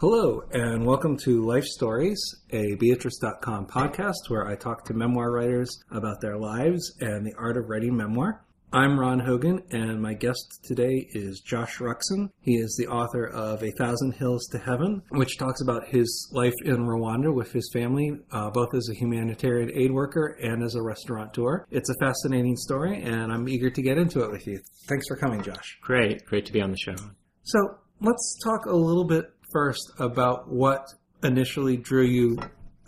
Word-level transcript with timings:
Hello, 0.00 0.42
and 0.50 0.86
welcome 0.86 1.18
to 1.24 1.44
Life 1.44 1.66
Stories, 1.66 2.18
a 2.52 2.74
Beatrice.com 2.76 3.66
podcast 3.66 4.30
where 4.30 4.48
I 4.48 4.56
talk 4.56 4.82
to 4.86 4.94
memoir 4.94 5.30
writers 5.30 5.78
about 5.90 6.22
their 6.22 6.38
lives 6.38 6.96
and 7.00 7.26
the 7.26 7.34
art 7.36 7.58
of 7.58 7.68
writing 7.68 7.94
memoir. 7.94 8.42
I'm 8.72 8.98
Ron 8.98 9.20
Hogan, 9.20 9.62
and 9.72 10.00
my 10.00 10.14
guest 10.14 10.60
today 10.64 11.06
is 11.10 11.40
Josh 11.40 11.80
Ruxin. 11.80 12.30
He 12.40 12.52
is 12.52 12.74
the 12.78 12.86
author 12.86 13.26
of 13.26 13.62
A 13.62 13.72
Thousand 13.72 14.12
Hills 14.12 14.48
to 14.52 14.58
Heaven, 14.58 15.02
which 15.10 15.36
talks 15.36 15.60
about 15.60 15.88
his 15.88 16.30
life 16.32 16.54
in 16.64 16.78
Rwanda 16.78 17.34
with 17.34 17.52
his 17.52 17.68
family, 17.70 18.20
uh, 18.32 18.48
both 18.48 18.72
as 18.74 18.88
a 18.88 18.94
humanitarian 18.94 19.70
aid 19.74 19.92
worker 19.92 20.38
and 20.42 20.62
as 20.62 20.76
a 20.76 20.82
restaurateur. 20.82 21.66
It's 21.70 21.90
a 21.90 21.94
fascinating 22.00 22.56
story, 22.56 23.02
and 23.02 23.30
I'm 23.30 23.46
eager 23.50 23.68
to 23.68 23.82
get 23.82 23.98
into 23.98 24.24
it 24.24 24.30
with 24.30 24.46
you. 24.46 24.60
Thanks 24.88 25.04
for 25.08 25.18
coming, 25.18 25.42
Josh. 25.42 25.76
Great, 25.82 26.24
great 26.24 26.46
to 26.46 26.54
be 26.54 26.62
on 26.62 26.70
the 26.70 26.78
show. 26.78 26.96
So 27.42 27.58
let's 28.00 28.38
talk 28.42 28.64
a 28.64 28.74
little 28.74 29.04
bit 29.04 29.30
first 29.52 29.92
about 29.98 30.48
what 30.48 30.86
initially 31.22 31.76
drew 31.76 32.04
you, 32.04 32.38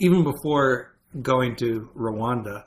even 0.00 0.24
before 0.24 0.96
going 1.20 1.56
to 1.56 1.90
Rwanda, 1.96 2.64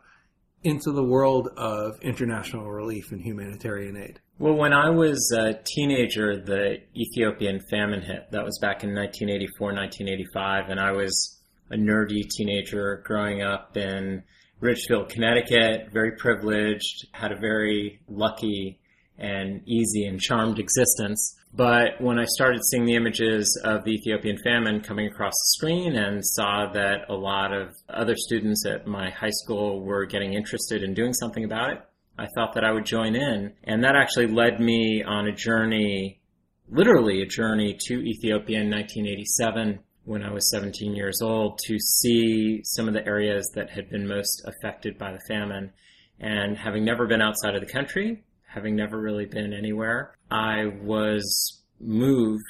into 0.64 0.92
the 0.92 1.04
world 1.04 1.50
of 1.58 2.00
international 2.02 2.70
relief 2.72 3.12
and 3.12 3.22
humanitarian 3.22 3.98
aid? 3.98 4.20
Well, 4.38 4.56
when 4.56 4.74
I 4.74 4.90
was 4.90 5.32
a 5.32 5.54
teenager, 5.64 6.38
the 6.38 6.80
Ethiopian 6.96 7.62
famine 7.70 8.02
hit. 8.02 8.32
That 8.32 8.44
was 8.44 8.60
back 8.60 8.84
in 8.84 8.94
1984, 8.94 9.74
1985, 9.74 10.70
and 10.70 10.80
I 10.80 10.92
was 10.92 11.40
a 11.70 11.76
nerdy 11.76 12.28
teenager 12.30 13.02
growing 13.06 13.42
up 13.42 13.78
in 13.78 14.24
Ridgefield, 14.60 15.10
Connecticut, 15.10 15.90
very 15.92 16.14
privileged, 16.18 17.08
had 17.12 17.32
a 17.32 17.36
very 17.36 18.00
lucky 18.10 18.80
and 19.18 19.62
easy 19.66 20.06
and 20.06 20.20
charmed 20.20 20.60
existence. 20.60 21.36
But 21.56 22.02
when 22.02 22.20
I 22.20 22.26
started 22.26 22.66
seeing 22.66 22.86
the 22.86 22.96
images 22.96 23.62
of 23.64 23.86
the 23.86 23.92
Ethiopian 23.92 24.38
famine 24.44 24.82
coming 24.82 25.08
across 25.08 25.32
the 25.32 25.56
screen 25.56 25.96
and 25.96 26.26
saw 26.26 26.70
that 26.74 27.06
a 27.08 27.14
lot 27.14 27.54
of 27.54 27.74
other 27.88 28.16
students 28.18 28.66
at 28.66 28.86
my 28.86 29.10
high 29.10 29.30
school 29.32 29.82
were 29.82 30.06
getting 30.06 30.34
interested 30.34 30.84
in 30.84 30.94
doing 30.94 31.14
something 31.14 31.46
about 31.46 31.70
it, 31.72 31.82
I 32.18 32.28
thought 32.36 32.56
that 32.56 32.66
I 32.66 32.74
would 32.74 32.86
join 32.86 33.16
in. 33.16 33.54
And 33.64 33.86
that 33.86 33.96
actually 33.96 34.28
led 34.28 34.60
me 34.60 35.02
on 35.02 35.28
a 35.28 35.32
journey, 35.32 36.20
literally 36.68 37.22
a 37.22 37.26
journey 37.26 37.78
to 37.88 37.94
Ethiopia 38.02 38.60
in 38.60 38.70
1987 38.70 39.80
when 40.04 40.24
I 40.24 40.34
was 40.34 40.52
17 40.52 40.94
years 40.94 41.22
old 41.22 41.60
to 41.68 41.80
see 41.80 42.64
some 42.66 42.90
of 42.90 42.94
the 42.94 43.06
areas 43.06 43.50
that 43.56 43.70
had 43.70 43.90
been 43.90 44.08
most 44.08 44.46
affected 44.46 44.98
by 44.98 45.14
the 45.14 45.22
famine. 45.30 45.72
And 46.20 46.58
having 46.58 46.84
never 46.84 47.08
been 47.08 47.22
outside 47.22 47.56
of 47.56 47.62
the 47.66 47.72
country, 47.72 48.24
having 48.56 48.76
never 48.76 49.00
really 49.00 49.26
been 49.26 49.54
anywhere, 49.54 50.16
I 50.32 50.68
was 50.82 51.62
moved 51.80 52.42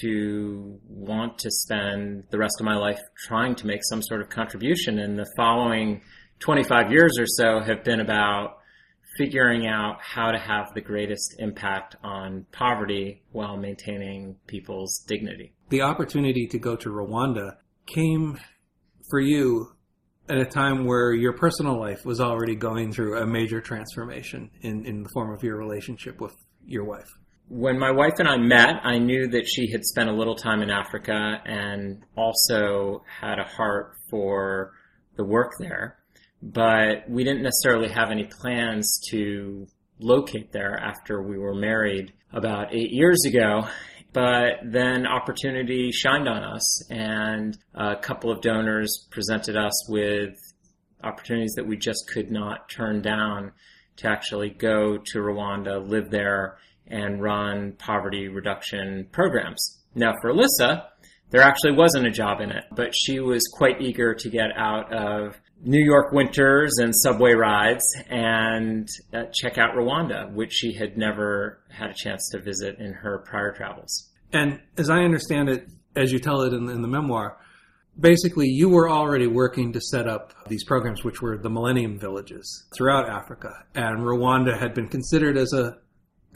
to 0.00 0.80
want 0.88 1.38
to 1.38 1.50
spend 1.50 2.24
the 2.30 2.38
rest 2.38 2.56
of 2.58 2.64
my 2.64 2.76
life 2.76 2.98
trying 3.28 3.54
to 3.56 3.66
make 3.66 3.80
some 3.84 4.02
sort 4.02 4.22
of 4.22 4.30
contribution. 4.30 4.98
And 4.98 5.18
the 5.18 5.30
following 5.36 6.00
25 6.40 6.90
years 6.90 7.18
or 7.18 7.26
so 7.26 7.60
have 7.60 7.84
been 7.84 8.00
about 8.00 8.56
figuring 9.18 9.66
out 9.66 9.98
how 10.00 10.32
to 10.32 10.38
have 10.38 10.66
the 10.74 10.80
greatest 10.80 11.36
impact 11.38 11.94
on 12.02 12.46
poverty 12.50 13.22
while 13.30 13.56
maintaining 13.56 14.36
people's 14.46 15.04
dignity. 15.06 15.52
The 15.68 15.82
opportunity 15.82 16.48
to 16.48 16.58
go 16.58 16.74
to 16.74 16.88
Rwanda 16.88 17.58
came 17.86 18.40
for 19.10 19.20
you 19.20 19.73
at 20.28 20.38
a 20.38 20.44
time 20.44 20.86
where 20.86 21.12
your 21.12 21.34
personal 21.34 21.78
life 21.78 22.04
was 22.04 22.20
already 22.20 22.54
going 22.54 22.92
through 22.92 23.18
a 23.18 23.26
major 23.26 23.60
transformation 23.60 24.50
in, 24.62 24.86
in 24.86 25.02
the 25.02 25.08
form 25.10 25.32
of 25.32 25.42
your 25.42 25.56
relationship 25.56 26.20
with 26.20 26.34
your 26.66 26.84
wife. 26.84 27.08
When 27.48 27.78
my 27.78 27.90
wife 27.90 28.14
and 28.18 28.28
I 28.28 28.38
met, 28.38 28.76
I 28.84 28.98
knew 28.98 29.28
that 29.28 29.46
she 29.46 29.70
had 29.70 29.84
spent 29.84 30.08
a 30.08 30.14
little 30.14 30.34
time 30.34 30.62
in 30.62 30.70
Africa 30.70 31.42
and 31.44 32.02
also 32.16 33.02
had 33.20 33.38
a 33.38 33.44
heart 33.44 33.96
for 34.08 34.72
the 35.16 35.24
work 35.24 35.52
there. 35.58 35.98
But 36.42 37.08
we 37.08 37.22
didn't 37.22 37.42
necessarily 37.42 37.88
have 37.88 38.10
any 38.10 38.24
plans 38.24 39.00
to 39.10 39.66
locate 39.98 40.52
there 40.52 40.78
after 40.80 41.22
we 41.22 41.38
were 41.38 41.54
married 41.54 42.12
about 42.32 42.74
eight 42.74 42.90
years 42.90 43.24
ago 43.26 43.66
but 44.14 44.60
then 44.64 45.06
opportunity 45.06 45.90
shined 45.92 46.28
on 46.28 46.44
us 46.44 46.88
and 46.90 47.58
a 47.74 47.96
couple 47.96 48.30
of 48.30 48.40
donors 48.40 49.06
presented 49.10 49.56
us 49.56 49.90
with 49.90 50.34
opportunities 51.02 51.54
that 51.56 51.66
we 51.66 51.76
just 51.76 52.08
could 52.08 52.30
not 52.30 52.68
turn 52.70 53.02
down 53.02 53.50
to 53.96 54.08
actually 54.08 54.50
go 54.50 54.96
to 54.96 55.18
Rwanda, 55.18 55.86
live 55.86 56.10
there, 56.10 56.58
and 56.86 57.20
run 57.20 57.72
poverty 57.72 58.28
reduction 58.28 59.08
programs. 59.10 59.80
Now, 59.96 60.14
for 60.22 60.32
Alyssa, 60.32 60.84
there 61.30 61.42
actually 61.42 61.72
wasn't 61.72 62.06
a 62.06 62.10
job 62.10 62.40
in 62.40 62.50
it, 62.50 62.64
but 62.70 62.94
she 62.94 63.18
was 63.18 63.42
quite 63.52 63.82
eager 63.82 64.14
to 64.14 64.30
get 64.30 64.56
out 64.56 64.92
of 64.92 65.34
New 65.64 65.82
York 65.82 66.12
winters 66.12 66.78
and 66.78 66.94
subway 66.94 67.32
rides 67.32 67.84
and 68.08 68.88
uh, 69.12 69.24
check 69.32 69.58
out 69.58 69.74
Rwanda, 69.74 70.30
which 70.32 70.52
she 70.52 70.74
had 70.74 70.96
never 70.98 71.60
had 71.70 71.90
a 71.90 71.94
chance 71.94 72.28
to 72.32 72.40
visit 72.40 72.78
in 72.78 72.92
her 72.92 73.24
prior 73.26 73.52
travels. 73.52 74.10
And 74.32 74.60
as 74.76 74.90
I 74.90 75.04
understand 75.04 75.48
it, 75.48 75.68
as 75.96 76.12
you 76.12 76.18
tell 76.18 76.42
it 76.42 76.52
in, 76.52 76.68
in 76.68 76.82
the 76.82 76.88
memoir, 76.88 77.38
basically 77.98 78.48
you 78.48 78.68
were 78.68 78.90
already 78.90 79.26
working 79.26 79.72
to 79.72 79.80
set 79.80 80.06
up 80.08 80.34
these 80.48 80.64
programs, 80.64 81.04
which 81.04 81.22
were 81.22 81.38
the 81.38 81.50
Millennium 81.50 81.98
Villages 81.98 82.66
throughout 82.76 83.08
Africa, 83.08 83.50
and 83.74 84.00
Rwanda 84.00 84.58
had 84.58 84.74
been 84.74 84.88
considered 84.88 85.36
as 85.36 85.52
a 85.52 85.78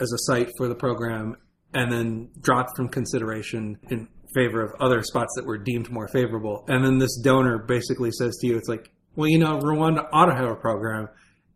as 0.01 0.13
a 0.13 0.17
site 0.19 0.49
for 0.57 0.69
the 0.69 0.75
program, 0.75 1.35
and 1.73 1.91
then 1.91 2.29
dropped 2.39 2.77
from 2.77 2.87
consideration 2.87 3.77
in 3.89 4.07
favor 4.33 4.61
of 4.61 4.71
other 4.79 5.03
spots 5.03 5.33
that 5.35 5.45
were 5.45 5.57
deemed 5.57 5.91
more 5.91 6.07
favorable. 6.07 6.63
And 6.69 6.85
then 6.85 6.99
this 6.99 7.19
donor 7.21 7.57
basically 7.57 8.11
says 8.11 8.37
to 8.37 8.47
you, 8.47 8.57
it's 8.57 8.69
like, 8.69 8.91
well, 9.19 9.27
you 9.27 9.37
know, 9.37 9.59
Rwanda 9.59 10.07
ought 10.13 10.27
to 10.27 10.33
have 10.33 10.49
a 10.49 10.55
program, 10.55 11.09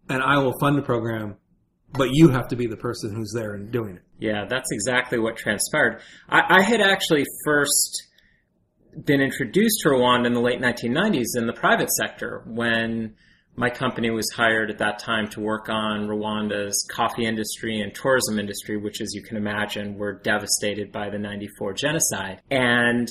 and 0.09 0.22
I 0.22 0.38
will 0.40 0.51
fund 0.59 0.78
the 0.78 0.81
program, 0.81 1.38
but 1.94 2.09
you 2.12 2.28
have 2.28 2.50
to 2.50 2.57
be 2.57 2.68
the 2.68 2.75
person 2.75 3.16
who's 3.16 3.31
there 3.34 3.53
and 3.53 3.72
doing 3.72 3.96
it. 3.96 4.01
Yeah, 4.19 4.44
that's 4.50 4.69
exactly 4.74 5.18
what 5.18 5.38
transpired. 5.38 6.01
I, 6.28 6.57
I 6.57 6.62
had 6.62 6.81
actually 6.81 7.24
first 7.46 8.03
been 9.06 9.22
introduced 9.22 9.79
to 9.84 9.90
Rwanda 9.91 10.25
in 10.25 10.34
the 10.34 10.41
late 10.41 10.59
1990s 10.59 11.38
in 11.38 11.47
the 11.47 11.53
private 11.53 11.90
sector 11.90 12.44
when 12.47 13.16
my 13.56 13.69
company 13.69 14.09
was 14.09 14.30
hired 14.35 14.69
at 14.69 14.80
that 14.80 15.00
time 15.00 15.30
to 15.30 15.40
work 15.40 15.69
on 15.69 16.09
Rwanda's 16.09 16.85
coffee 16.91 17.25
industry 17.25 17.80
and 17.80 17.95
tourism 17.95 18.40
industry, 18.40 18.75
which, 18.75 19.00
as 19.00 19.13
you 19.13 19.24
can 19.24 19.38
imagine, 19.38 19.97
were 19.97 20.19
devastated 20.19 20.91
by 20.91 21.09
the 21.09 21.18
94 21.18 21.75
genocide. 21.75 22.41
And 22.51 23.07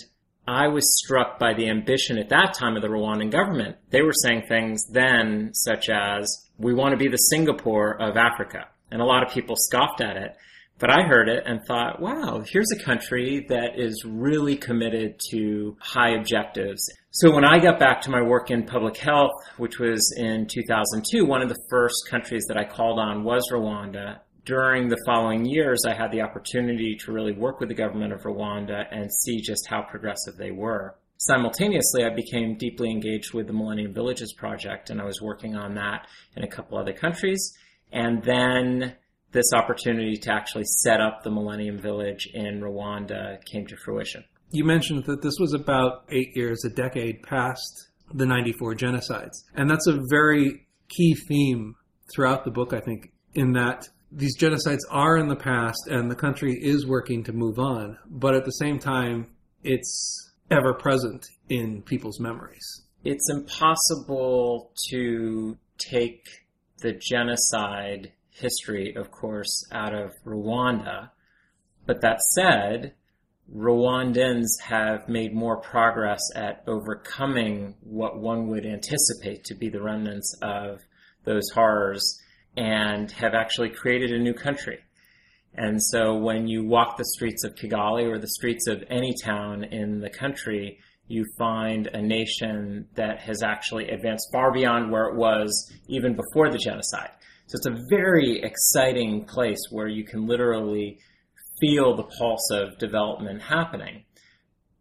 I 0.47 0.69
was 0.69 0.99
struck 0.99 1.39
by 1.39 1.55
the 1.55 1.69
ambition 1.69 2.19
at 2.19 2.31
that 2.31 2.55
time 2.55 2.77
of 2.77 2.83
the 2.83 2.89
Rwandan 2.89 3.31
government. 3.31 3.77
They 3.91 4.03
were 4.03 4.13
saying 4.13 4.47
things 4.49 4.87
then, 4.91 5.51
such 5.55 5.89
as, 5.89 6.49
we 6.59 6.75
want 6.75 6.93
to 6.93 6.97
be 6.97 7.09
the 7.09 7.17
Singapore 7.17 8.01
of 8.01 8.17
Africa. 8.17 8.67
And 8.91 9.01
a 9.01 9.05
lot 9.05 9.23
of 9.23 9.33
people 9.33 9.57
scoffed 9.57 10.01
at 10.01 10.17
it. 10.17 10.37
But 10.79 10.91
I 10.91 11.03
heard 11.03 11.29
it 11.29 11.45
and 11.47 11.61
thought, 11.65 12.01
wow, 12.01 12.43
here's 12.45 12.73
a 12.73 12.85
country 12.85 13.47
that 13.49 13.79
is 13.79 14.05
really 14.05 14.57
committed 14.57 15.21
to 15.31 15.77
high 15.81 16.17
objectives. 16.17 16.85
So 17.13 17.33
when 17.33 17.45
I 17.45 17.61
got 17.61 17.79
back 17.79 18.01
to 18.03 18.11
my 18.11 18.21
work 18.21 18.51
in 18.51 18.65
public 18.65 18.97
health, 18.97 19.31
which 19.59 19.79
was 19.79 20.13
in 20.17 20.49
2002, 20.49 21.25
one 21.25 21.41
of 21.41 21.49
the 21.49 21.63
first 21.71 22.09
countries 22.11 22.47
that 22.49 22.57
I 22.57 22.65
called 22.65 22.99
on 22.99 23.23
was 23.23 23.49
Rwanda 23.53 24.19
during 24.45 24.89
the 24.89 25.01
following 25.07 25.45
years, 25.45 25.85
I 25.87 25.95
had 25.95 26.11
the 26.11 26.23
opportunity 26.23 26.97
to 27.05 27.13
really 27.13 27.33
work 27.33 27.61
with 27.61 27.69
the 27.69 27.75
government 27.75 28.13
of 28.13 28.23
Rwanda 28.23 28.87
and 28.91 29.13
see 29.13 29.41
just 29.41 29.69
how 29.69 29.83
progressive 29.83 30.37
they 30.37 30.51
were. 30.51 30.97
Simultaneously, 31.19 32.05
I 32.05 32.11
became 32.11 32.57
deeply 32.57 32.91
engaged 32.91 33.33
with 33.33 33.47
the 33.47 33.53
Millennium 33.53 33.95
Villages 33.95 34.33
Project, 34.33 34.91
and 34.91 35.01
I 35.01 35.05
was 35.05 35.21
working 35.23 35.55
on 35.55 35.75
that 35.75 36.09
in 36.37 36.43
a 36.43 36.49
couple 36.49 36.77
other 36.77 36.93
countries. 36.93 37.57
And 37.93 38.23
then 38.25 38.97
this 39.31 39.53
opportunity 39.55 40.17
to 40.17 40.33
actually 40.33 40.65
set 40.65 41.01
up 41.01 41.23
the 41.23 41.31
Millennium 41.31 41.79
Village 41.79 42.29
in 42.35 42.61
Rwanda 42.61 43.39
came 43.45 43.67
to 43.69 43.77
fruition. 43.77 44.25
You 44.51 44.65
mentioned 44.65 45.05
that 45.05 45.23
this 45.23 45.39
was 45.39 45.55
about 45.55 46.05
eight 46.11 46.37
years, 46.37 46.65
a 46.65 46.71
decade 46.71 47.23
past 47.23 47.89
the 48.13 48.27
94 48.27 48.75
genocides. 48.75 49.45
And 49.55 49.71
that's 49.71 49.87
a 49.87 50.01
very 50.11 50.67
key 50.89 51.15
theme 51.15 51.77
throughout 52.13 52.45
the 52.45 52.51
book, 52.51 52.73
I 52.73 52.81
think, 52.81 53.13
in 53.35 53.53
that 53.53 53.89
these 54.15 54.37
genocides 54.37 54.83
are 54.91 55.17
in 55.17 55.29
the 55.29 55.37
past 55.37 55.89
and 55.89 56.11
the 56.11 56.15
country 56.15 56.53
is 56.53 56.87
working 56.87 57.25
to 57.25 57.33
move 57.33 57.59
on, 57.59 57.97
but 58.07 58.35
at 58.35 58.45
the 58.45 58.53
same 58.53 58.79
time, 58.79 59.27
it's 59.65 60.31
ever 60.51 60.75
present 60.75 61.27
in 61.49 61.83
people's 61.83 62.21
memories. 62.21 62.83
It's 63.05 63.31
impossible 63.31 64.71
to 64.91 65.57
take 65.79 66.25
the 66.79 66.93
genocide 66.93 68.13
history, 68.31 68.95
of 68.95 69.11
course, 69.11 69.67
out 69.73 69.95
of 69.95 70.13
Rwanda. 70.27 71.11
But 71.87 72.03
that 72.03 72.21
said, 72.21 72.95
Rwandans 73.55 74.61
have 74.63 75.09
made 75.09 75.35
more 75.35 75.57
progress 75.57 76.21
at 76.35 76.63
overcoming 76.67 77.75
what 77.81 78.19
one 78.19 78.49
would 78.49 78.67
anticipate 78.67 79.45
to 79.45 79.55
be 79.55 79.69
the 79.69 79.83
remnants 79.83 80.37
of 80.43 80.81
those 81.25 81.49
horrors 81.55 82.21
and 82.57 83.11
have 83.13 83.35
actually 83.35 83.71
created 83.71 84.13
a 84.13 84.19
new 84.19 84.35
country. 84.35 84.79
And 85.55 85.83
so 85.83 86.17
when 86.17 86.47
you 86.47 86.65
walk 86.65 86.97
the 86.97 87.05
streets 87.05 87.45
of 87.45 87.55
Kigali 87.55 88.05
or 88.11 88.19
the 88.19 88.29
streets 88.29 88.67
of 88.67 88.83
any 88.89 89.15
town 89.23 89.65
in 89.65 90.01
the 90.01 90.11
country, 90.11 90.79
you 91.09 91.27
find 91.39 91.89
a 91.89 92.01
nation 92.01 92.87
that 92.95 93.21
has 93.21 93.43
actually 93.43 93.91
advanced 93.91 94.29
far 94.33 94.53
beyond 94.53 94.91
where 94.91 95.09
it 95.09 95.17
was 95.17 95.71
even 95.89 96.17
before 96.17 96.51
the 96.51 96.59
genocide. 96.59 97.11
So 97.47 97.57
it's 97.57 97.67
a 97.67 97.87
very 97.91 98.41
exciting 98.43 99.25
place 99.27 99.61
where 99.71 99.89
you 99.89 100.05
can 100.05 100.27
literally 100.27 100.99
feel 101.61 101.97
the 101.97 102.05
pulse 102.19 102.51
of 102.51 102.79
development 102.79 103.43
happening. 103.43 104.05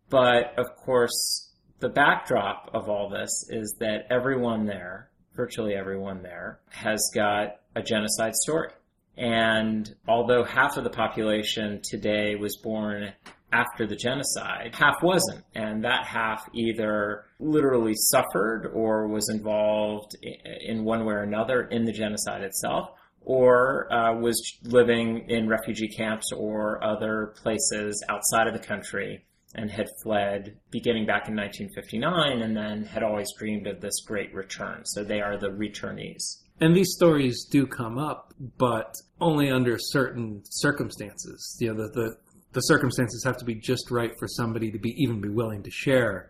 But 0.09 0.57
of 0.57 0.67
course, 0.77 1.51
the 1.79 1.89
backdrop 1.89 2.69
of 2.73 2.87
all 2.87 3.09
this 3.09 3.45
is 3.49 3.75
that 3.79 4.05
everyone 4.09 4.65
there, 4.65 5.10
virtually 5.35 5.73
everyone 5.73 6.21
there, 6.23 6.59
has 6.69 7.09
got 7.13 7.57
a 7.75 7.81
genocide 7.81 8.35
story. 8.35 8.71
And 9.17 9.93
although 10.07 10.43
half 10.43 10.77
of 10.77 10.83
the 10.83 10.89
population 10.89 11.81
today 11.83 12.35
was 12.35 12.57
born 12.57 13.13
after 13.53 13.85
the 13.85 13.95
genocide, 13.95 14.73
half 14.73 15.03
wasn't. 15.03 15.43
And 15.53 15.83
that 15.83 16.05
half 16.05 16.49
either 16.53 17.25
literally 17.39 17.93
suffered 17.95 18.71
or 18.73 19.07
was 19.07 19.29
involved 19.29 20.15
in 20.21 20.83
one 20.83 21.05
way 21.05 21.13
or 21.15 21.23
another 21.23 21.63
in 21.63 21.83
the 21.85 21.91
genocide 21.91 22.43
itself, 22.43 22.91
or 23.23 23.91
uh, 23.93 24.15
was 24.15 24.57
living 24.63 25.29
in 25.29 25.47
refugee 25.47 25.89
camps 25.89 26.31
or 26.31 26.83
other 26.83 27.33
places 27.41 28.03
outside 28.09 28.47
of 28.47 28.53
the 28.53 28.65
country 28.65 29.23
and 29.55 29.69
had 29.69 29.87
fled 30.03 30.57
beginning 30.69 31.05
back 31.05 31.27
in 31.27 31.35
1959 31.35 32.41
and 32.41 32.55
then 32.55 32.83
had 32.85 33.03
always 33.03 33.27
dreamed 33.37 33.67
of 33.67 33.81
this 33.81 34.01
great 34.05 34.33
return. 34.33 34.81
So 34.85 35.03
they 35.03 35.21
are 35.21 35.37
the 35.37 35.49
returnees. 35.49 36.41
And 36.59 36.75
these 36.75 36.93
stories 36.93 37.45
do 37.49 37.65
come 37.65 37.97
up, 37.97 38.33
but 38.57 38.93
only 39.19 39.49
under 39.49 39.77
certain 39.79 40.41
circumstances. 40.45 41.57
You 41.59 41.73
know, 41.73 41.87
the, 41.87 41.89
the, 41.89 42.17
the 42.53 42.61
circumstances 42.61 43.23
have 43.23 43.37
to 43.37 43.45
be 43.45 43.55
just 43.55 43.89
right 43.89 44.11
for 44.19 44.27
somebody 44.27 44.71
to 44.71 44.79
be 44.79 44.93
even 44.97 45.21
be 45.21 45.29
willing 45.29 45.63
to 45.63 45.71
share 45.71 46.29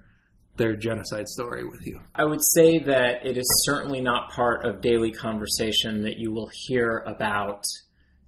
their 0.57 0.75
genocide 0.75 1.27
story 1.27 1.65
with 1.65 1.85
you. 1.85 2.00
I 2.15 2.25
would 2.25 2.44
say 2.44 2.79
that 2.79 3.25
it 3.25 3.38
is 3.38 3.63
certainly 3.65 4.01
not 4.01 4.31
part 4.31 4.65
of 4.65 4.81
daily 4.81 5.12
conversation 5.12 6.03
that 6.03 6.18
you 6.18 6.31
will 6.31 6.50
hear 6.68 7.03
about 7.07 7.63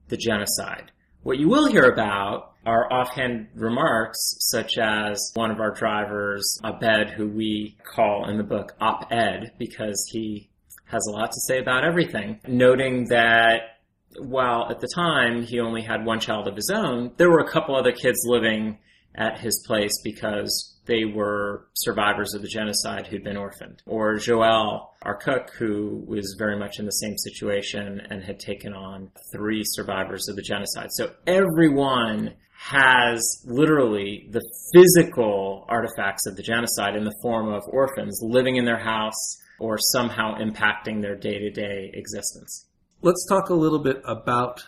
the 0.07 0.18
genocide. 0.18 0.92
What 1.24 1.40
you 1.40 1.48
will 1.48 1.68
hear 1.68 1.86
about 1.86 2.52
are 2.66 2.92
offhand 2.92 3.48
remarks, 3.56 4.20
such 4.40 4.78
as 4.78 5.31
one 5.36 5.52
of 5.52 5.62
our 5.62 5.74
drivers, 5.74 6.60
Abed, 6.66 7.12
who 7.12 7.30
we 7.30 7.78
call 7.86 8.30
in 8.30 8.36
the 8.36 8.44
book 8.44 8.75
Op 8.81 9.10
Ed, 9.10 9.54
because 9.58 10.06
he 10.12 10.50
has 10.88 11.08
a 11.08 11.12
lot 11.12 11.31
to 11.31 11.40
say 11.48 11.60
about 11.60 11.86
everything, 11.86 12.42
noting 12.46 13.06
that 13.08 13.78
while 14.20 14.70
at 14.70 14.81
the 14.81 14.90
time 14.94 15.44
he 15.44 15.62
only 15.62 15.81
had 15.81 16.06
one 16.06 16.20
child 16.20 16.50
of 16.50 16.58
his 16.58 16.70
own, 16.70 17.14
there 17.16 17.30
were 17.30 17.40
a 17.40 17.50
couple 17.50 17.74
other 17.74 17.94
kids 17.94 18.19
living 18.26 18.80
at 19.16 19.40
his 19.40 19.64
place 19.66 20.02
because 20.04 20.73
they 20.85 21.06
were 21.06 21.68
survivors 21.74 22.33
of 22.33 22.41
the 22.41 22.47
genocide 22.47 23.07
who'd 23.07 23.24
been 23.24 23.38
orphaned. 23.38 23.81
Or 23.85 24.18
Joel, 24.18 24.94
our 25.01 25.15
cook, 25.15 25.51
who 25.57 26.03
was 26.06 26.35
very 26.38 26.57
much 26.57 26.80
in 26.80 26.85
the 26.85 26.91
same 26.91 27.18
situation 27.18 28.01
and 28.09 28.24
had 28.24 28.39
taken 28.39 28.74
on 28.74 29.12
three 29.31 29.63
survivors 29.65 30.27
of 30.27 30.35
the 30.35 30.41
genocide. 30.41 30.89
So 30.91 31.13
everyone 31.25 32.33
has 32.57 33.44
literally 33.45 34.27
the 34.31 34.41
physical 34.74 35.65
artifacts 35.68 36.25
of 36.27 36.35
the 36.38 36.44
genocide 36.44 36.95
in 36.95 37.03
the 37.03 37.15
form 37.21 37.51
of 37.51 37.63
orphans 37.68 38.19
living 38.24 38.56
in 38.56 38.65
their 38.65 38.80
house 38.80 39.41
or 39.59 39.77
somehow 39.77 40.38
impacting 40.38 41.01
their 41.01 41.15
day 41.15 41.39
to 41.39 41.50
day 41.50 41.91
existence. 41.94 42.68
Let's 43.01 43.25
talk 43.27 43.50
a 43.50 43.53
little 43.53 43.80
bit 43.80 44.01
about 44.06 44.63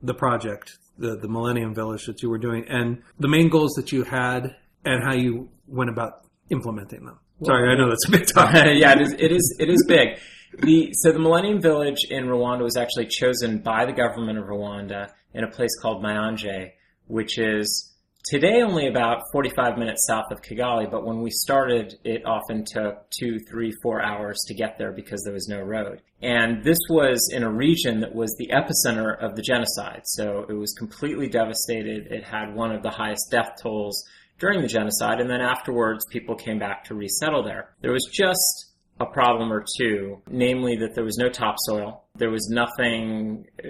the 0.00 0.14
project, 0.14 0.78
the, 0.96 1.16
the 1.16 1.28
Millennium 1.28 1.74
Village 1.74 2.06
that 2.06 2.22
you 2.22 2.30
were 2.30 2.38
doing, 2.38 2.64
and 2.68 3.02
the 3.18 3.28
main 3.28 3.48
goals 3.48 3.72
that 3.74 3.90
you 3.90 4.04
had 4.04 4.54
and 4.84 5.02
how 5.02 5.14
you 5.14 5.48
went 5.66 5.90
about 5.90 6.26
implementing 6.50 7.04
them. 7.04 7.18
Sorry, 7.42 7.70
I 7.70 7.76
know 7.76 7.88
that's 7.88 8.06
a 8.08 8.10
big 8.10 8.26
topic. 8.34 8.78
yeah, 8.78 8.92
it 8.92 9.00
is, 9.00 9.12
it 9.12 9.32
is. 9.32 9.56
It 9.58 9.70
is 9.70 9.84
big. 9.86 10.18
The, 10.58 10.90
so 10.92 11.12
the 11.12 11.18
Millennium 11.18 11.62
Village 11.62 12.04
in 12.10 12.24
Rwanda 12.24 12.62
was 12.62 12.76
actually 12.76 13.06
chosen 13.06 13.58
by 13.58 13.86
the 13.86 13.92
government 13.92 14.38
of 14.38 14.46
Rwanda 14.46 15.10
in 15.32 15.44
a 15.44 15.48
place 15.48 15.70
called 15.80 16.02
Mayange, 16.02 16.72
which 17.06 17.38
is 17.38 17.94
today 18.24 18.60
only 18.62 18.88
about 18.88 19.22
45 19.32 19.78
minutes 19.78 20.06
south 20.06 20.30
of 20.30 20.42
Kigali, 20.42 20.90
but 20.90 21.06
when 21.06 21.22
we 21.22 21.30
started, 21.30 21.94
it 22.04 22.26
often 22.26 22.64
took 22.66 23.08
two, 23.10 23.38
three, 23.48 23.72
four 23.82 24.02
hours 24.02 24.44
to 24.48 24.54
get 24.54 24.76
there 24.76 24.92
because 24.92 25.22
there 25.24 25.32
was 25.32 25.48
no 25.48 25.60
road. 25.60 26.02
And 26.20 26.62
this 26.64 26.78
was 26.90 27.30
in 27.32 27.42
a 27.42 27.50
region 27.50 28.00
that 28.00 28.14
was 28.14 28.34
the 28.38 28.48
epicenter 28.48 29.16
of 29.22 29.36
the 29.36 29.42
genocide. 29.42 30.02
So 30.04 30.44
it 30.48 30.54
was 30.54 30.74
completely 30.74 31.28
devastated. 31.28 32.08
It 32.10 32.24
had 32.24 32.54
one 32.54 32.72
of 32.72 32.82
the 32.82 32.90
highest 32.90 33.30
death 33.30 33.52
tolls 33.62 34.04
during 34.40 34.60
the 34.62 34.68
genocide, 34.68 35.20
and 35.20 35.30
then 35.30 35.40
afterwards, 35.40 36.04
people 36.10 36.34
came 36.34 36.58
back 36.58 36.84
to 36.84 36.94
resettle 36.94 37.44
there. 37.44 37.74
There 37.82 37.92
was 37.92 38.08
just 38.12 38.72
a 38.98 39.06
problem 39.06 39.52
or 39.52 39.64
two, 39.78 40.20
namely 40.28 40.76
that 40.76 40.94
there 40.94 41.04
was 41.04 41.16
no 41.16 41.28
topsoil. 41.28 42.04
There 42.16 42.30
was 42.30 42.48
nothing 42.50 43.46
uh, 43.64 43.68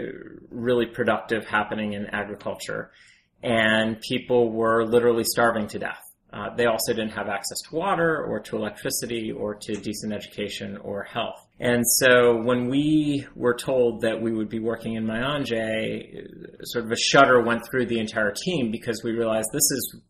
really 0.51 0.87
productive 0.87 1.45
happening 1.47 1.93
in 1.93 2.07
agriculture 2.07 2.91
and 3.43 4.01
people 4.01 4.53
were 4.53 4.85
literally 4.85 5.25
starving 5.25 5.67
to 5.69 5.79
death. 5.79 6.03
Uh, 6.33 6.55
they 6.55 6.67
also 6.67 6.93
didn't 6.93 7.11
have 7.11 7.29
access 7.29 7.61
to 7.69 7.75
water 7.75 8.25
or 8.25 8.39
to 8.39 8.57
electricity 8.57 9.33
or 9.33 9.55
to 9.55 9.75
decent 9.75 10.13
education 10.13 10.77
or 10.77 11.03
health. 11.03 11.45
And 11.59 11.85
so 11.85 12.41
when 12.43 12.69
we 12.69 13.27
were 13.35 13.55
told 13.55 14.03
that 14.03 14.23
we 14.23 14.33
would 14.33 14.49
be 14.49 14.61
working 14.61 14.95
in 14.95 15.05
Mayange, 15.05 16.27
sort 16.63 16.85
of 16.85 16.93
a 16.93 16.97
shudder 16.97 17.43
went 17.43 17.63
through 17.69 17.87
the 17.87 17.99
entire 17.99 18.33
team 18.33 18.71
because 18.71 19.03
we 19.03 19.11
realized 19.11 19.49
this 19.53 19.71
is 19.73 20.01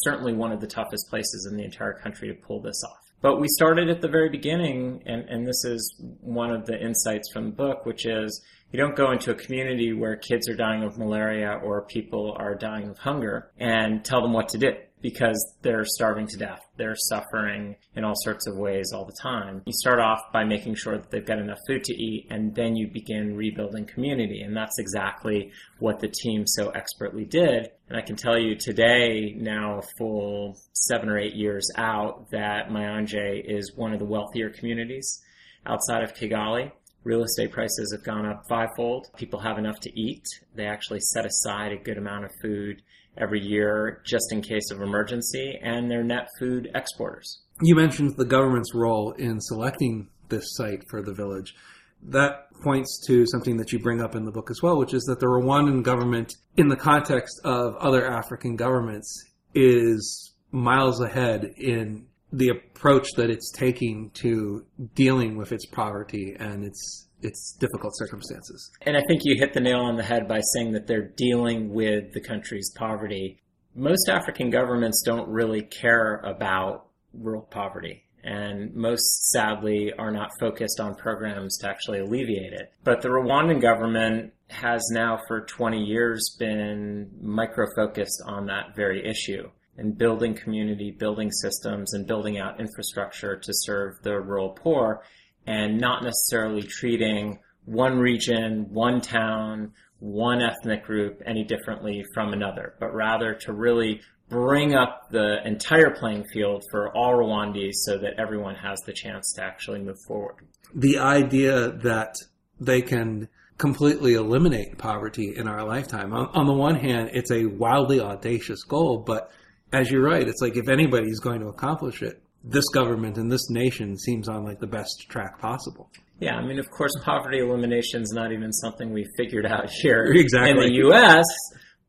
certainly 0.00 0.32
one 0.32 0.52
of 0.52 0.60
the 0.60 0.66
toughest 0.66 1.08
places 1.10 1.48
in 1.50 1.56
the 1.56 1.64
entire 1.64 1.94
country 1.94 2.28
to 2.28 2.34
pull 2.34 2.60
this 2.60 2.82
off. 2.84 3.12
But 3.20 3.40
we 3.40 3.46
started 3.48 3.88
at 3.88 4.00
the 4.00 4.08
very 4.08 4.30
beginning, 4.30 5.04
and, 5.06 5.28
and 5.28 5.46
this 5.46 5.64
is 5.64 5.94
one 6.20 6.50
of 6.50 6.66
the 6.66 6.80
insights 6.80 7.30
from 7.32 7.46
the 7.46 7.56
book, 7.56 7.86
which 7.86 8.04
is 8.04 8.44
you 8.72 8.80
don't 8.80 8.96
go 8.96 9.12
into 9.12 9.30
a 9.30 9.34
community 9.34 9.92
where 9.92 10.16
kids 10.16 10.48
are 10.48 10.56
dying 10.56 10.82
of 10.82 10.98
malaria 10.98 11.60
or 11.62 11.82
people 11.82 12.34
are 12.38 12.54
dying 12.54 12.88
of 12.88 12.98
hunger 12.98 13.52
and 13.58 14.04
tell 14.04 14.22
them 14.22 14.32
what 14.32 14.48
to 14.48 14.58
do 14.58 14.72
because 15.02 15.56
they're 15.62 15.84
starving 15.84 16.26
to 16.28 16.38
death. 16.38 16.62
They're 16.76 16.96
suffering 16.96 17.76
in 17.94 18.04
all 18.04 18.14
sorts 18.16 18.46
of 18.46 18.56
ways 18.56 18.92
all 18.94 19.04
the 19.04 19.16
time. 19.20 19.62
You 19.66 19.72
start 19.74 19.98
off 19.98 20.20
by 20.32 20.44
making 20.44 20.76
sure 20.76 20.96
that 20.96 21.10
they've 21.10 21.26
got 21.26 21.38
enough 21.38 21.58
food 21.66 21.84
to 21.84 21.92
eat 21.92 22.28
and 22.30 22.54
then 22.54 22.76
you 22.76 22.88
begin 22.88 23.36
rebuilding 23.36 23.84
community. 23.84 24.40
And 24.40 24.56
that's 24.56 24.78
exactly 24.78 25.50
what 25.80 26.00
the 26.00 26.08
team 26.08 26.46
so 26.46 26.70
expertly 26.70 27.24
did. 27.24 27.70
And 27.92 28.00
I 28.00 28.06
can 28.06 28.16
tell 28.16 28.38
you 28.38 28.54
today, 28.56 29.34
now 29.36 29.80
a 29.80 29.82
full 29.98 30.58
seven 30.72 31.10
or 31.10 31.18
eight 31.18 31.34
years 31.34 31.68
out, 31.76 32.30
that 32.30 32.70
Mayange 32.70 33.44
is 33.44 33.76
one 33.76 33.92
of 33.92 33.98
the 33.98 34.06
wealthier 34.06 34.48
communities 34.48 35.20
outside 35.66 36.02
of 36.02 36.14
Kigali. 36.14 36.72
Real 37.04 37.22
estate 37.22 37.52
prices 37.52 37.94
have 37.94 38.02
gone 38.02 38.24
up 38.24 38.44
fivefold. 38.48 39.08
People 39.18 39.40
have 39.40 39.58
enough 39.58 39.78
to 39.80 39.90
eat. 40.00 40.24
They 40.54 40.64
actually 40.64 41.00
set 41.00 41.26
aside 41.26 41.72
a 41.72 41.76
good 41.76 41.98
amount 41.98 42.24
of 42.24 42.30
food 42.40 42.80
every 43.18 43.42
year 43.42 44.00
just 44.06 44.32
in 44.32 44.40
case 44.40 44.70
of 44.70 44.80
emergency, 44.80 45.60
and 45.62 45.90
they're 45.90 46.02
net 46.02 46.28
food 46.38 46.70
exporters. 46.74 47.42
You 47.60 47.74
mentioned 47.74 48.14
the 48.16 48.24
government's 48.24 48.74
role 48.74 49.12
in 49.18 49.38
selecting 49.38 50.08
this 50.30 50.54
site 50.54 50.88
for 50.88 51.02
the 51.02 51.12
village. 51.12 51.54
That 52.02 52.46
points 52.62 53.04
to 53.06 53.26
something 53.26 53.56
that 53.56 53.72
you 53.72 53.78
bring 53.78 54.00
up 54.00 54.14
in 54.14 54.24
the 54.24 54.30
book 54.30 54.50
as 54.50 54.62
well, 54.62 54.78
which 54.78 54.94
is 54.94 55.02
that 55.04 55.20
the 55.20 55.26
Rwandan 55.26 55.82
government, 55.82 56.36
in 56.56 56.68
the 56.68 56.76
context 56.76 57.40
of 57.44 57.76
other 57.76 58.06
African 58.06 58.56
governments, 58.56 59.30
is 59.54 60.34
miles 60.50 61.00
ahead 61.00 61.54
in 61.56 62.06
the 62.32 62.48
approach 62.48 63.08
that 63.16 63.30
it's 63.30 63.50
taking 63.50 64.10
to 64.14 64.64
dealing 64.94 65.36
with 65.36 65.52
its 65.52 65.66
poverty 65.66 66.34
and 66.38 66.64
its 66.64 67.08
its 67.22 67.56
difficult 67.60 67.96
circumstances. 67.96 68.70
And 68.82 68.96
I 68.96 69.02
think 69.06 69.20
you 69.24 69.36
hit 69.38 69.52
the 69.54 69.60
nail 69.60 69.80
on 69.80 69.96
the 69.96 70.02
head 70.02 70.26
by 70.26 70.40
saying 70.54 70.72
that 70.72 70.88
they're 70.88 71.12
dealing 71.16 71.72
with 71.72 72.12
the 72.14 72.20
country's 72.20 72.72
poverty. 72.74 73.40
Most 73.76 74.08
African 74.08 74.50
governments 74.50 75.02
don't 75.06 75.28
really 75.28 75.62
care 75.62 76.16
about 76.24 76.86
rural 77.14 77.42
poverty. 77.42 78.02
And 78.24 78.74
most 78.74 79.30
sadly 79.30 79.92
are 79.98 80.12
not 80.12 80.30
focused 80.38 80.78
on 80.78 80.94
programs 80.94 81.58
to 81.58 81.68
actually 81.68 82.00
alleviate 82.00 82.52
it. 82.52 82.72
But 82.84 83.02
the 83.02 83.08
Rwandan 83.08 83.60
government 83.60 84.32
has 84.48 84.82
now 84.90 85.20
for 85.26 85.40
20 85.40 85.82
years 85.82 86.36
been 86.38 87.10
micro 87.20 87.66
focused 87.74 88.22
on 88.26 88.46
that 88.46 88.76
very 88.76 89.04
issue 89.04 89.50
and 89.76 89.96
building 89.96 90.34
community, 90.34 90.90
building 90.90 91.30
systems, 91.32 91.94
and 91.94 92.06
building 92.06 92.38
out 92.38 92.60
infrastructure 92.60 93.36
to 93.36 93.52
serve 93.52 93.94
the 94.02 94.20
rural 94.20 94.50
poor, 94.50 95.02
and 95.46 95.80
not 95.80 96.02
necessarily 96.02 96.62
treating 96.62 97.38
one 97.64 97.98
region, 97.98 98.66
one 98.70 99.00
town, 99.00 99.72
one 99.98 100.42
ethnic 100.42 100.84
group 100.84 101.22
any 101.24 101.44
differently 101.44 102.04
from 102.14 102.32
another, 102.32 102.74
but 102.80 102.92
rather 102.94 103.34
to 103.34 103.52
really 103.52 104.00
bring 104.28 104.74
up 104.74 105.10
the 105.10 105.46
entire 105.46 105.90
playing 105.90 106.24
field 106.32 106.64
for 106.70 106.94
all 106.96 107.12
Rwandese 107.12 107.74
so 107.74 107.98
that 107.98 108.14
everyone 108.18 108.54
has 108.56 108.80
the 108.86 108.92
chance 108.92 109.32
to 109.34 109.44
actually 109.44 109.80
move 109.80 109.98
forward. 110.08 110.46
The 110.74 110.98
idea 110.98 111.70
that 111.82 112.16
they 112.58 112.80
can 112.82 113.28
completely 113.58 114.14
eliminate 114.14 114.78
poverty 114.78 115.34
in 115.36 115.46
our 115.46 115.64
lifetime. 115.64 116.12
On, 116.12 116.28
on 116.32 116.46
the 116.46 116.52
one 116.52 116.74
hand, 116.74 117.10
it's 117.12 117.30
a 117.30 117.46
wildly 117.46 118.00
audacious 118.00 118.64
goal, 118.64 118.98
but 119.06 119.30
as 119.72 119.90
you're 119.90 120.02
right, 120.02 120.26
it's 120.26 120.40
like 120.40 120.56
if 120.56 120.68
anybody's 120.68 121.20
going 121.20 121.40
to 121.40 121.48
accomplish 121.48 122.02
it, 122.02 122.22
this 122.42 122.68
government 122.70 123.18
and 123.18 123.30
this 123.30 123.50
nation 123.50 123.96
seems 123.96 124.28
on 124.28 124.44
like 124.44 124.58
the 124.58 124.66
best 124.66 125.06
track 125.08 125.38
possible. 125.38 125.90
Yeah, 126.22 126.36
I 126.36 126.46
mean, 126.46 126.60
of 126.60 126.70
course, 126.70 126.92
poverty 127.02 127.40
elimination 127.40 128.00
is 128.00 128.12
not 128.12 128.30
even 128.30 128.52
something 128.52 128.92
we 128.92 129.04
figured 129.16 129.44
out 129.44 129.68
here 129.82 130.04
Exactly. 130.04 130.50
in 130.50 130.56
the 130.56 130.78
U.S., 130.86 131.24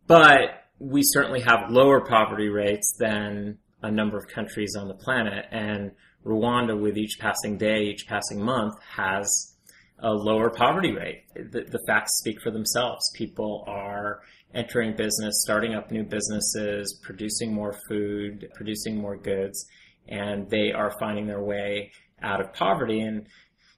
but 0.07 0.63
we 0.79 1.01
certainly 1.03 1.41
have 1.41 1.69
lower 1.69 2.01
poverty 2.01 2.49
rates 2.49 2.95
than 2.97 3.59
a 3.83 3.91
number 3.91 4.17
of 4.17 4.27
countries 4.27 4.75
on 4.75 4.87
the 4.87 4.95
planet. 4.95 5.45
And 5.51 5.91
Rwanda, 6.25 6.79
with 6.79 6.97
each 6.97 7.19
passing 7.19 7.59
day, 7.59 7.83
each 7.83 8.07
passing 8.07 8.43
month, 8.43 8.73
has 8.95 9.53
a 9.99 10.09
lower 10.09 10.49
poverty 10.49 10.93
rate. 10.93 11.25
The, 11.35 11.65
the 11.69 11.79
facts 11.85 12.17
speak 12.17 12.41
for 12.41 12.49
themselves. 12.49 13.11
People 13.15 13.63
are 13.67 14.21
entering 14.55 14.95
business, 14.95 15.43
starting 15.45 15.75
up 15.75 15.91
new 15.91 16.03
businesses, 16.03 16.99
producing 17.03 17.53
more 17.53 17.77
food, 17.87 18.49
producing 18.55 18.97
more 18.97 19.15
goods, 19.15 19.63
and 20.07 20.49
they 20.49 20.71
are 20.71 20.91
finding 20.99 21.27
their 21.27 21.43
way 21.43 21.91
out 22.23 22.41
of 22.41 22.51
poverty. 22.53 22.99
And 23.01 23.27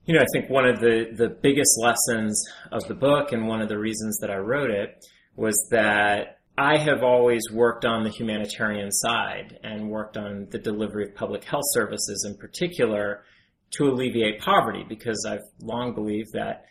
you 0.05 0.13
know, 0.13 0.21
I 0.21 0.25
think 0.33 0.49
one 0.49 0.65
of 0.65 0.79
the, 0.79 1.09
the 1.15 1.29
biggest 1.29 1.79
lessons 1.79 2.41
of 2.71 2.83
the 2.87 2.93
book 2.93 3.31
and 3.31 3.47
one 3.47 3.61
of 3.61 3.69
the 3.69 3.79
reasons 3.79 4.19
that 4.19 4.29
I 4.29 4.37
wrote 4.37 4.69
it 4.69 5.05
was 5.35 5.55
that 5.71 6.39
I 6.57 6.77
have 6.77 7.03
always 7.03 7.41
worked 7.51 7.85
on 7.85 8.03
the 8.03 8.11
humanitarian 8.11 8.91
side 8.91 9.59
and 9.63 9.89
worked 9.89 10.15
on 10.15 10.47
the 10.51 10.59
delivery 10.59 11.09
of 11.09 11.15
public 11.15 11.43
health 11.43 11.65
services 11.73 12.25
in 12.29 12.37
particular 12.37 13.23
to 13.71 13.89
alleviate 13.89 14.39
poverty 14.39 14.85
because 14.87 15.25
I've 15.27 15.43
long 15.61 15.93
believed 15.93 16.33
that 16.33 16.65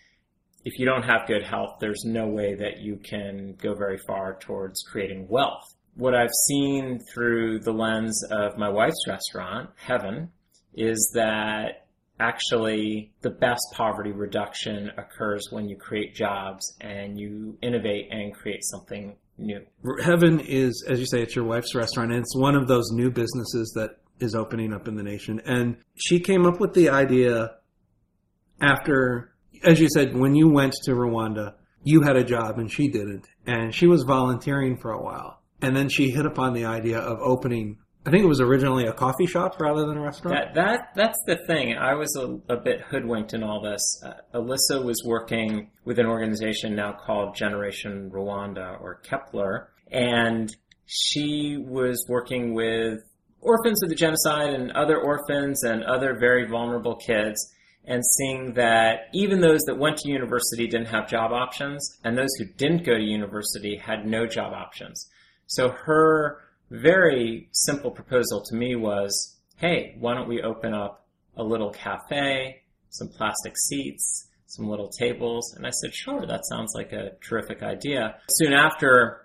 if 0.65 0.79
you 0.79 0.87
don't 0.87 1.03
have 1.03 1.27
good 1.27 1.43
health, 1.43 1.77
there's 1.81 2.05
no 2.05 2.27
way 2.27 2.55
that 2.55 2.79
you 2.79 2.97
can 2.97 3.57
go 3.61 3.75
very 3.75 3.99
far 3.99 4.39
towards 4.41 4.83
creating 4.83 5.27
wealth. 5.29 5.75
What 5.97 6.15
I've 6.15 6.33
seen 6.49 7.01
through 7.13 7.61
the 7.61 7.73
lens 7.73 8.25
of 8.31 8.57
my 8.57 8.71
wife's 8.71 9.07
restaurant, 9.07 9.71
Heaven, 9.77 10.31
is 10.75 11.13
that 11.15 11.84
actually 12.21 13.13
the 13.23 13.31
best 13.31 13.63
poverty 13.73 14.13
reduction 14.13 14.91
occurs 14.97 15.49
when 15.51 15.69
you 15.69 15.77
create 15.77 16.15
jobs 16.15 16.77
and 16.81 17.19
you 17.19 17.59
innovate 17.63 18.09
and 18.11 18.35
create 18.35 18.65
something 18.65 19.17
new. 19.39 19.61
Heaven 20.03 20.41
is, 20.41 20.85
as 20.89 21.01
you 21.01 21.07
say, 21.07 21.23
it's 21.23 21.35
your 21.35 21.45
wife's 21.45 21.75
restaurant, 21.75 22.13
and 22.13 22.21
it's 22.21 22.37
one 22.37 22.55
of 22.55 22.69
those 22.69 22.91
new 22.93 23.11
businesses 23.11 23.73
that 23.75 23.99
is 24.21 24.35
opening 24.35 24.73
up 24.73 24.87
in 24.87 24.95
the 24.95 25.03
nation. 25.03 25.41
And 25.45 25.77
she 25.97 26.21
came 26.21 26.47
up 26.47 26.61
with 26.61 26.73
the 26.75 26.91
idea 26.91 27.57
after, 28.61 29.35
as 29.65 29.81
you 29.81 29.89
said, 29.93 30.17
when 30.17 30.35
you 30.35 30.49
went 30.49 30.75
to 30.85 30.93
Rwanda, 30.93 31.55
you 31.83 32.03
had 32.03 32.17
a 32.17 32.25
job 32.25 32.59
and 32.59 32.71
she 32.71 32.89
didn't, 32.89 33.27
and 33.47 33.75
she 33.75 33.87
was 33.87 34.05
volunteering 34.05 34.79
for 34.79 34.93
a 34.93 35.03
while. 35.03 35.41
And 35.61 35.77
then 35.77 35.89
she 35.89 36.11
hit 36.11 36.27
upon 36.27 36.53
the 36.53 36.67
idea 36.67 36.99
of 36.99 37.19
opening 37.21 37.79
I 38.07 38.11
think 38.11 38.23
it 38.23 38.29
was 38.29 38.41
originally 38.41 38.85
a 38.85 38.93
coffee 38.93 39.27
shop 39.27 39.59
rather 39.61 39.87
than 39.87 39.97
a 39.97 40.03
restaurant. 40.03 40.37
That 40.37 40.55
that 40.55 40.89
that's 40.95 41.19
the 41.27 41.37
thing. 41.47 41.75
I 41.75 41.95
was 41.95 42.15
a, 42.17 42.39
a 42.53 42.57
bit 42.57 42.83
hoodwinked 42.83 43.33
in 43.33 43.43
all 43.43 43.63
this. 43.63 44.03
Uh, 44.05 44.13
Alyssa 44.35 44.85
was 44.85 45.03
working 45.05 45.71
with 45.85 45.99
an 45.99 46.07
organization 46.07 46.75
now 46.75 46.93
called 46.93 47.35
Generation 47.35 48.11
Rwanda 48.11 48.79
or 48.81 48.97
Kepler, 48.97 49.71
and 49.91 50.55
she 50.85 51.57
was 51.59 52.05
working 52.09 52.53
with 52.53 53.01
orphans 53.41 53.83
of 53.83 53.89
the 53.89 53.95
genocide 53.95 54.53
and 54.53 54.71
other 54.73 54.99
orphans 54.99 55.63
and 55.65 55.83
other 55.85 56.15
very 56.19 56.47
vulnerable 56.47 56.97
kids 56.97 57.53
and 57.87 58.03
seeing 58.05 58.55
that 58.55 59.09
even 59.13 59.41
those 59.41 59.61
that 59.63 59.79
went 59.79 59.99
to 59.99 60.11
university 60.11 60.67
didn't 60.67 60.87
have 60.87 61.09
job 61.09 61.33
options 61.33 61.99
and 62.03 62.17
those 62.17 62.35
who 62.39 62.47
didn't 62.57 62.85
go 62.85 62.97
to 62.97 63.03
university 63.03 63.77
had 63.77 64.07
no 64.07 64.27
job 64.27 64.53
options. 64.55 65.11
So 65.47 65.69
her 65.69 66.44
very 66.71 67.49
simple 67.53 67.91
proposal 67.91 68.43
to 68.47 68.55
me 68.55 68.77
was, 68.77 69.37
hey, 69.57 69.97
why 69.99 70.15
don't 70.15 70.29
we 70.29 70.43
open 70.43 70.75
up 70.75 71.07
a 71.37 71.43
little 71.43 71.71
cafe, 71.71 72.63
some 72.91 73.09
plastic 73.09 73.57
seats, 73.57 74.29
some 74.47 74.69
little 74.69 74.89
tables? 74.89 75.55
And 75.57 75.67
I 75.67 75.71
said, 75.71 75.95
sure, 75.95 76.27
that 76.27 76.47
sounds 76.47 76.73
like 76.75 76.93
a 76.93 77.13
terrific 77.21 77.63
idea. 77.63 78.17
Soon 78.29 78.53
after, 78.53 79.21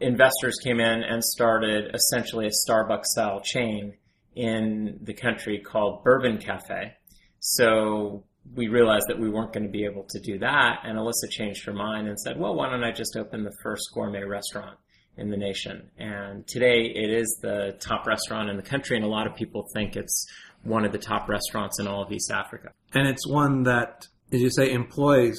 investors 0.00 0.58
came 0.62 0.80
in 0.80 1.02
and 1.02 1.24
started 1.24 1.94
essentially 1.94 2.46
a 2.46 2.50
Starbucks 2.50 3.06
style 3.06 3.40
chain 3.40 3.94
in 4.34 4.98
the 5.02 5.14
country 5.14 5.60
called 5.60 6.02
Bourbon 6.02 6.38
Cafe. 6.38 6.94
So 7.40 8.24
we 8.54 8.68
realized 8.68 9.06
that 9.08 9.18
we 9.18 9.30
weren't 9.30 9.52
going 9.52 9.64
to 9.64 9.70
be 9.70 9.84
able 9.84 10.04
to 10.10 10.20
do 10.20 10.38
that. 10.38 10.80
And 10.84 10.98
Alyssa 10.98 11.30
changed 11.30 11.64
her 11.66 11.72
mind 11.72 12.08
and 12.08 12.18
said, 12.18 12.38
well, 12.38 12.54
why 12.54 12.68
don't 12.68 12.84
I 12.84 12.92
just 12.92 13.16
open 13.16 13.44
the 13.44 13.54
first 13.62 13.90
gourmet 13.92 14.24
restaurant 14.24 14.78
in 15.16 15.30
the 15.30 15.36
nation. 15.36 15.90
And 15.98 16.46
today 16.46 16.92
it 16.94 17.10
is 17.10 17.38
the 17.42 17.76
top 17.80 18.06
restaurant 18.06 18.50
in 18.50 18.56
the 18.56 18.62
country, 18.62 18.96
and 18.96 19.04
a 19.04 19.08
lot 19.08 19.26
of 19.26 19.34
people 19.34 19.66
think 19.74 19.96
it's 19.96 20.26
one 20.62 20.84
of 20.84 20.92
the 20.92 20.98
top 20.98 21.28
restaurants 21.28 21.78
in 21.78 21.86
all 21.86 22.02
of 22.02 22.12
East 22.12 22.30
Africa. 22.30 22.70
And 22.92 23.06
it's 23.06 23.26
one 23.26 23.64
that, 23.64 24.06
as 24.32 24.40
you 24.40 24.50
say, 24.50 24.72
employs 24.72 25.36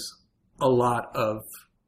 a 0.62 0.70
lot 0.70 1.16
of 1.16 1.42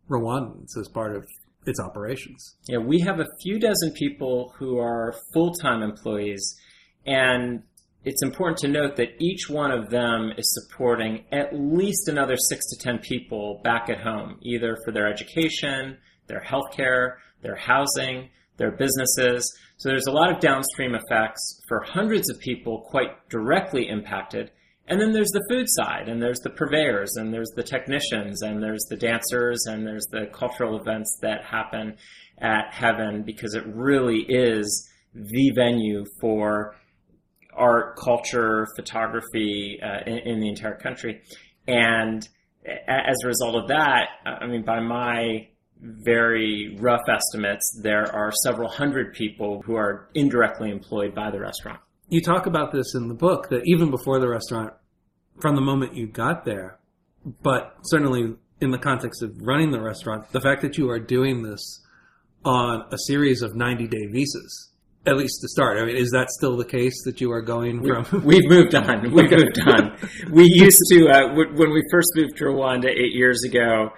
Rwandans 0.10 0.78
as 0.80 0.88
part 0.90 1.16
of 1.16 1.26
its 1.66 1.80
operations. 1.80 2.56
Yeah, 2.68 2.80
we 2.80 3.00
have 3.02 3.20
a 3.20 3.28
few 3.42 3.60
dozen 3.60 3.92
people 3.94 4.54
who 4.58 4.80
are 4.80 5.14
full 5.34 5.54
time 5.54 5.82
employees, 5.82 6.56
and 7.06 7.64
it's 8.06 8.24
important 8.24 8.58
to 8.60 8.68
note 8.70 8.96
that 8.96 9.10
each 9.20 9.50
one 9.50 9.72
of 9.72 9.90
them 9.90 10.32
is 10.38 10.54
supporting 10.54 11.26
at 11.32 11.50
least 11.54 12.08
another 12.08 12.38
six 12.38 12.66
to 12.68 12.78
ten 12.82 13.00
people 13.00 13.60
back 13.64 13.90
at 13.90 14.00
home, 14.00 14.40
either 14.42 14.78
for 14.86 14.92
their 14.92 15.12
education, 15.12 15.98
their 16.28 16.42
healthcare, 16.42 17.16
their 17.48 17.56
housing, 17.56 18.30
their 18.58 18.72
businesses. 18.72 19.50
So 19.78 19.90
there's 19.90 20.08
a 20.08 20.12
lot 20.12 20.32
of 20.32 20.42
downstream 20.42 20.96
effects 20.96 21.62
for 21.68 21.82
hundreds 21.82 22.30
of 22.30 22.40
people 22.40 22.86
quite 22.90 23.30
directly 23.30 23.88
impacted. 23.88 24.52
And 24.90 25.00
then 25.00 25.12
there's 25.12 25.32
the 25.32 25.46
food 25.50 25.66
side, 25.70 26.08
and 26.08 26.22
there's 26.22 26.40
the 26.40 26.50
purveyors, 26.50 27.16
and 27.16 27.34
there's 27.34 27.52
the 27.56 27.64
technicians, 27.64 28.42
and 28.42 28.62
there's 28.62 28.86
the 28.90 28.96
dancers, 28.96 29.66
and 29.66 29.86
there's 29.86 30.08
the 30.12 30.28
cultural 30.34 30.80
events 30.80 31.18
that 31.22 31.44
happen 31.44 31.98
at 32.38 32.74
Heaven 32.74 33.24
because 33.24 33.54
it 33.54 33.66
really 33.68 34.26
is 34.28 34.90
the 35.14 35.52
venue 35.56 36.06
for 36.22 36.76
art, 37.54 37.98
culture, 37.98 38.68
photography 38.76 39.80
uh, 39.82 40.04
in, 40.06 40.20
in, 40.20 40.40
the 40.40 40.48
entire 40.48 40.78
country. 40.78 41.22
And 41.68 42.28
as 42.88 43.16
a 43.24 43.28
result 43.28 43.56
of 43.56 43.68
that, 43.70 44.10
I 44.26 44.46
mean, 44.46 44.64
by 44.64 44.80
my 44.80 45.48
very 45.82 46.76
rough 46.80 47.08
estimates, 47.10 47.80
there 47.82 48.14
are 48.14 48.32
several 48.44 48.70
hundred 48.70 49.14
people 49.14 49.62
who 49.64 49.76
are 49.76 50.10
indirectly 50.14 50.72
employed 50.72 51.14
by 51.14 51.32
the 51.32 51.40
restaurant. 51.40 51.80
You 52.10 52.22
talk 52.22 52.46
about 52.46 52.72
this 52.72 52.96
in 52.96 53.08
the 53.08 53.14
book 53.14 53.50
that 53.50 53.62
even 53.66 53.92
before 53.92 54.20
the 54.20 54.30
restaurant, 54.30 54.74
from 55.40 55.56
the 55.56 55.62
moment 55.62 55.96
you 55.96 56.08
got 56.08 56.46
there, 56.46 56.80
but 57.42 57.76
certainly 57.84 58.36
in 58.62 58.72
the 58.72 58.78
context 58.78 59.22
of 59.22 59.40
running 59.42 59.72
the 59.72 59.82
restaurant, 59.82 60.32
the 60.32 60.42
fact 60.42 60.62
that 60.62 60.78
you 60.78 60.90
are 60.90 61.00
doing 61.00 61.44
this 61.44 61.82
on 62.46 62.86
a 62.92 62.98
series 62.98 63.42
of 63.42 63.56
90 63.56 63.88
day 63.88 64.08
visas, 64.08 64.72
at 65.06 65.18
least 65.18 65.42
to 65.42 65.48
start. 65.50 65.78
I 65.78 65.86
mean, 65.86 65.96
is 65.96 66.12
that 66.12 66.30
still 66.30 66.58
the 66.58 66.66
case 66.66 67.04
that 67.06 67.22
you 67.22 67.32
are 67.32 67.42
going 67.42 67.84
from? 67.84 68.24
We, 68.26 68.36
have 68.36 68.46
moved 68.46 68.76
on. 68.76 69.12
We've 69.12 69.30
moved 69.30 69.60
on. 69.68 69.98
We 70.32 70.46
used 70.46 70.82
to, 70.92 71.10
uh, 71.10 71.34
when 71.34 71.72
we 71.72 71.84
first 71.92 72.10
moved 72.16 72.38
to 72.38 72.46
Rwanda 72.46 72.90
eight 72.90 73.14
years 73.14 73.44
ago, 73.44 73.92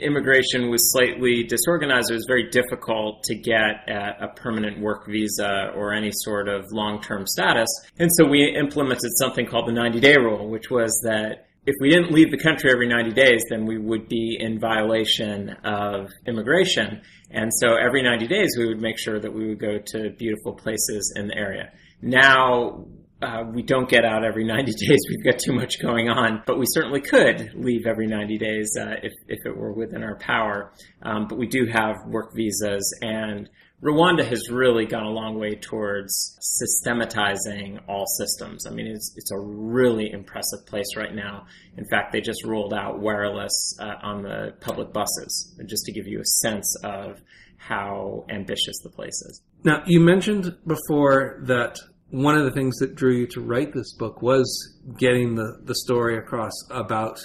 immigration 0.00 0.70
was 0.70 0.92
slightly 0.92 1.44
disorganized. 1.44 2.10
It 2.10 2.14
was 2.14 2.26
very 2.26 2.50
difficult 2.50 3.22
to 3.24 3.34
get 3.34 3.88
a, 3.88 4.28
permanent 4.36 4.78
work 4.78 5.06
visa 5.06 5.72
or 5.74 5.92
any 5.92 6.10
sort 6.12 6.48
of 6.48 6.64
long 6.70 7.00
term 7.00 7.26
status. 7.26 7.68
And 7.98 8.10
so 8.16 8.26
we 8.26 8.54
implemented 8.56 9.10
something 9.18 9.46
called 9.46 9.68
the 9.68 9.72
90 9.72 10.00
day 10.00 10.16
rule, 10.16 10.48
which 10.48 10.70
was 10.70 11.00
that 11.04 11.48
if 11.66 11.74
we 11.80 11.90
didn't 11.90 12.12
leave 12.12 12.30
the 12.30 12.38
country 12.38 12.70
every 12.70 12.88
90 12.88 13.12
days, 13.12 13.42
then 13.50 13.66
we 13.66 13.78
would 13.78 14.08
be 14.08 14.38
in 14.40 14.58
violation 14.58 15.50
of 15.64 16.10
immigration. 16.26 17.02
And 17.30 17.50
so 17.52 17.74
every 17.74 18.02
90 18.02 18.26
days, 18.26 18.56
we 18.58 18.66
would 18.66 18.80
make 18.80 18.98
sure 18.98 19.20
that 19.20 19.32
we 19.32 19.48
would 19.48 19.58
go 19.58 19.78
to 19.78 20.10
beautiful 20.18 20.54
places 20.54 21.12
in 21.16 21.28
the 21.28 21.36
area. 21.36 21.72
Now 22.00 22.86
uh, 23.20 23.42
we 23.52 23.62
don't 23.62 23.88
get 23.88 24.04
out 24.04 24.24
every 24.24 24.44
90 24.44 24.72
days. 24.88 25.00
We've 25.08 25.24
got 25.24 25.40
too 25.40 25.52
much 25.52 25.80
going 25.82 26.08
on, 26.08 26.42
but 26.46 26.58
we 26.58 26.66
certainly 26.68 27.00
could 27.00 27.52
leave 27.54 27.86
every 27.86 28.06
90 28.06 28.38
days 28.38 28.76
uh, 28.78 28.94
if, 29.02 29.12
if 29.26 29.38
it 29.44 29.56
were 29.56 29.72
within 29.72 30.02
our 30.02 30.16
power. 30.18 30.72
Um, 31.02 31.26
but 31.28 31.38
we 31.38 31.46
do 31.46 31.66
have 31.66 31.96
work 32.06 32.34
visas, 32.34 32.96
and 33.02 33.48
Rwanda 33.82 34.24
has 34.26 34.50
really 34.50 34.86
gone 34.86 35.04
a 35.04 35.10
long 35.10 35.38
way 35.38 35.54
towards 35.54 36.36
systematizing 36.40 37.78
all 37.88 38.06
systems. 38.06 38.66
I 38.66 38.70
mean, 38.70 38.86
it's, 38.88 39.14
it's 39.16 39.30
a 39.30 39.38
really 39.38 40.10
impressive 40.10 40.66
place 40.66 40.96
right 40.96 41.14
now. 41.14 41.46
In 41.76 41.84
fact, 41.88 42.12
they 42.12 42.20
just 42.20 42.44
rolled 42.44 42.74
out 42.74 42.98
wireless 42.98 43.76
uh, 43.78 43.94
on 44.02 44.22
the 44.22 44.54
public 44.60 44.92
buses, 44.92 45.54
just 45.66 45.84
to 45.86 45.92
give 45.92 46.08
you 46.08 46.20
a 46.20 46.24
sense 46.24 46.76
of 46.82 47.20
how 47.56 48.24
ambitious 48.28 48.80
the 48.82 48.90
place 48.90 49.22
is. 49.22 49.42
Now, 49.62 49.82
you 49.86 50.00
mentioned 50.00 50.56
before 50.66 51.40
that 51.44 51.78
one 52.10 52.36
of 52.36 52.44
the 52.44 52.50
things 52.50 52.76
that 52.76 52.94
drew 52.94 53.14
you 53.14 53.26
to 53.28 53.40
write 53.40 53.72
this 53.72 53.92
book 53.94 54.22
was 54.22 54.78
getting 54.98 55.34
the, 55.34 55.58
the 55.64 55.74
story 55.74 56.16
across 56.16 56.52
about 56.70 57.20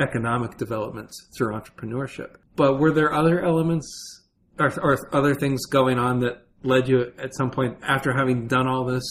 economic 0.00 0.56
developments 0.56 1.28
through 1.36 1.54
entrepreneurship. 1.54 2.36
But 2.56 2.78
were 2.78 2.92
there 2.92 3.12
other 3.12 3.40
elements 3.44 4.24
or, 4.58 4.72
or 4.80 5.14
other 5.14 5.34
things 5.34 5.66
going 5.66 5.98
on 5.98 6.20
that 6.20 6.46
led 6.62 6.88
you 6.88 7.12
at 7.18 7.34
some 7.34 7.50
point 7.50 7.78
after 7.82 8.12
having 8.12 8.48
done 8.48 8.66
all 8.66 8.84
this 8.84 9.04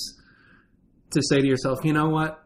to 1.11 1.21
say 1.21 1.39
to 1.39 1.47
yourself, 1.47 1.79
you 1.85 1.93
know 1.93 2.09
what? 2.09 2.43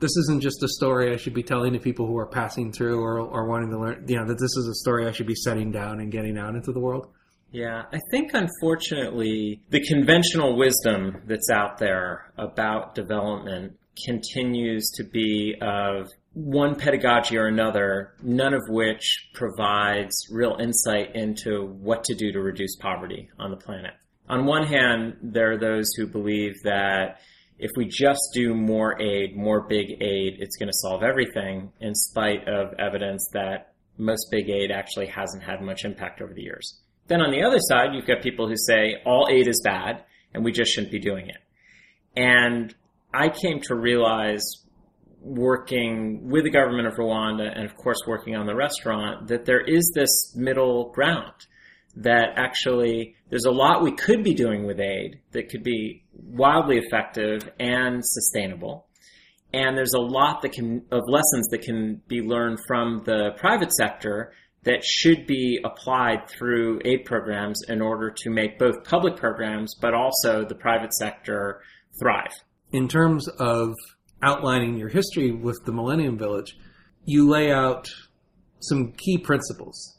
This 0.00 0.16
isn't 0.16 0.40
just 0.40 0.62
a 0.62 0.68
story 0.68 1.12
I 1.12 1.16
should 1.16 1.34
be 1.34 1.42
telling 1.42 1.74
to 1.74 1.78
people 1.78 2.06
who 2.06 2.16
are 2.16 2.26
passing 2.26 2.72
through 2.72 3.00
or, 3.00 3.20
or 3.20 3.46
wanting 3.46 3.70
to 3.70 3.78
learn, 3.78 4.04
you 4.08 4.16
know, 4.16 4.26
that 4.26 4.38
this 4.38 4.56
is 4.56 4.66
a 4.68 4.74
story 4.74 5.06
I 5.06 5.12
should 5.12 5.26
be 5.26 5.34
setting 5.34 5.70
down 5.70 6.00
and 6.00 6.10
getting 6.10 6.38
out 6.38 6.54
into 6.54 6.72
the 6.72 6.80
world? 6.80 7.08
Yeah, 7.52 7.82
I 7.92 7.98
think 8.10 8.32
unfortunately 8.32 9.60
the 9.70 9.84
conventional 9.86 10.56
wisdom 10.56 11.22
that's 11.26 11.50
out 11.50 11.78
there 11.78 12.32
about 12.38 12.94
development 12.94 13.76
continues 14.04 14.90
to 14.96 15.04
be 15.04 15.56
of 15.60 16.08
one 16.32 16.76
pedagogy 16.76 17.36
or 17.36 17.46
another, 17.46 18.14
none 18.22 18.54
of 18.54 18.62
which 18.68 19.30
provides 19.34 20.28
real 20.30 20.56
insight 20.60 21.16
into 21.16 21.66
what 21.66 22.04
to 22.04 22.14
do 22.14 22.32
to 22.32 22.40
reduce 22.40 22.76
poverty 22.76 23.28
on 23.38 23.50
the 23.50 23.56
planet. 23.56 23.94
On 24.28 24.46
one 24.46 24.64
hand, 24.64 25.16
there 25.22 25.52
are 25.52 25.58
those 25.58 25.92
who 25.96 26.06
believe 26.06 26.54
that 26.62 27.20
if 27.58 27.72
we 27.76 27.86
just 27.86 28.20
do 28.32 28.54
more 28.54 29.00
aid, 29.02 29.36
more 29.36 29.66
big 29.68 29.90
aid, 30.00 30.36
it's 30.38 30.56
going 30.56 30.68
to 30.68 30.78
solve 30.78 31.02
everything, 31.02 31.72
in 31.80 31.94
spite 31.94 32.48
of 32.48 32.72
evidence 32.78 33.28
that 33.32 33.74
most 33.98 34.28
big 34.30 34.48
aid 34.48 34.70
actually 34.70 35.06
hasn't 35.06 35.42
had 35.42 35.60
much 35.60 35.84
impact 35.84 36.22
over 36.22 36.32
the 36.32 36.42
years. 36.42 36.80
Then 37.10 37.22
on 37.22 37.32
the 37.32 37.42
other 37.42 37.58
side, 37.58 37.92
you've 37.92 38.06
got 38.06 38.22
people 38.22 38.46
who 38.46 38.54
say 38.56 39.02
all 39.04 39.26
aid 39.28 39.48
is 39.48 39.60
bad 39.64 40.04
and 40.32 40.44
we 40.44 40.52
just 40.52 40.72
shouldn't 40.72 40.92
be 40.92 41.00
doing 41.00 41.28
it. 41.28 41.38
And 42.16 42.72
I 43.12 43.30
came 43.30 43.60
to 43.62 43.74
realize 43.74 44.44
working 45.20 46.30
with 46.30 46.44
the 46.44 46.50
government 46.50 46.86
of 46.86 46.94
Rwanda 46.94 47.50
and 47.52 47.64
of 47.64 47.74
course 47.74 47.98
working 48.06 48.36
on 48.36 48.46
the 48.46 48.54
restaurant 48.54 49.26
that 49.26 49.44
there 49.44 49.60
is 49.60 49.90
this 49.92 50.32
middle 50.36 50.92
ground 50.92 51.34
that 51.96 52.34
actually 52.36 53.16
there's 53.28 53.44
a 53.44 53.50
lot 53.50 53.82
we 53.82 53.90
could 53.90 54.22
be 54.22 54.32
doing 54.32 54.64
with 54.64 54.78
aid 54.78 55.18
that 55.32 55.48
could 55.48 55.64
be 55.64 56.04
wildly 56.14 56.78
effective 56.78 57.50
and 57.58 58.06
sustainable. 58.06 58.86
And 59.52 59.76
there's 59.76 59.94
a 59.94 60.00
lot 60.00 60.42
that 60.42 60.52
can, 60.52 60.84
of 60.92 61.02
lessons 61.08 61.48
that 61.48 61.62
can 61.62 62.02
be 62.06 62.20
learned 62.20 62.60
from 62.68 63.02
the 63.04 63.30
private 63.36 63.72
sector 63.72 64.32
that 64.64 64.84
should 64.84 65.26
be 65.26 65.58
applied 65.64 66.28
through 66.28 66.80
aid 66.84 67.04
programs 67.04 67.62
in 67.68 67.80
order 67.80 68.10
to 68.10 68.30
make 68.30 68.58
both 68.58 68.84
public 68.84 69.16
programs 69.16 69.74
but 69.80 69.94
also 69.94 70.44
the 70.44 70.54
private 70.54 70.92
sector 70.94 71.62
thrive. 71.98 72.32
In 72.72 72.86
terms 72.86 73.26
of 73.38 73.74
outlining 74.22 74.76
your 74.76 74.88
history 74.88 75.32
with 75.32 75.58
the 75.64 75.72
Millennium 75.72 76.18
Village, 76.18 76.56
you 77.04 77.28
lay 77.28 77.50
out 77.50 77.90
some 78.60 78.92
key 78.92 79.18
principles 79.18 79.98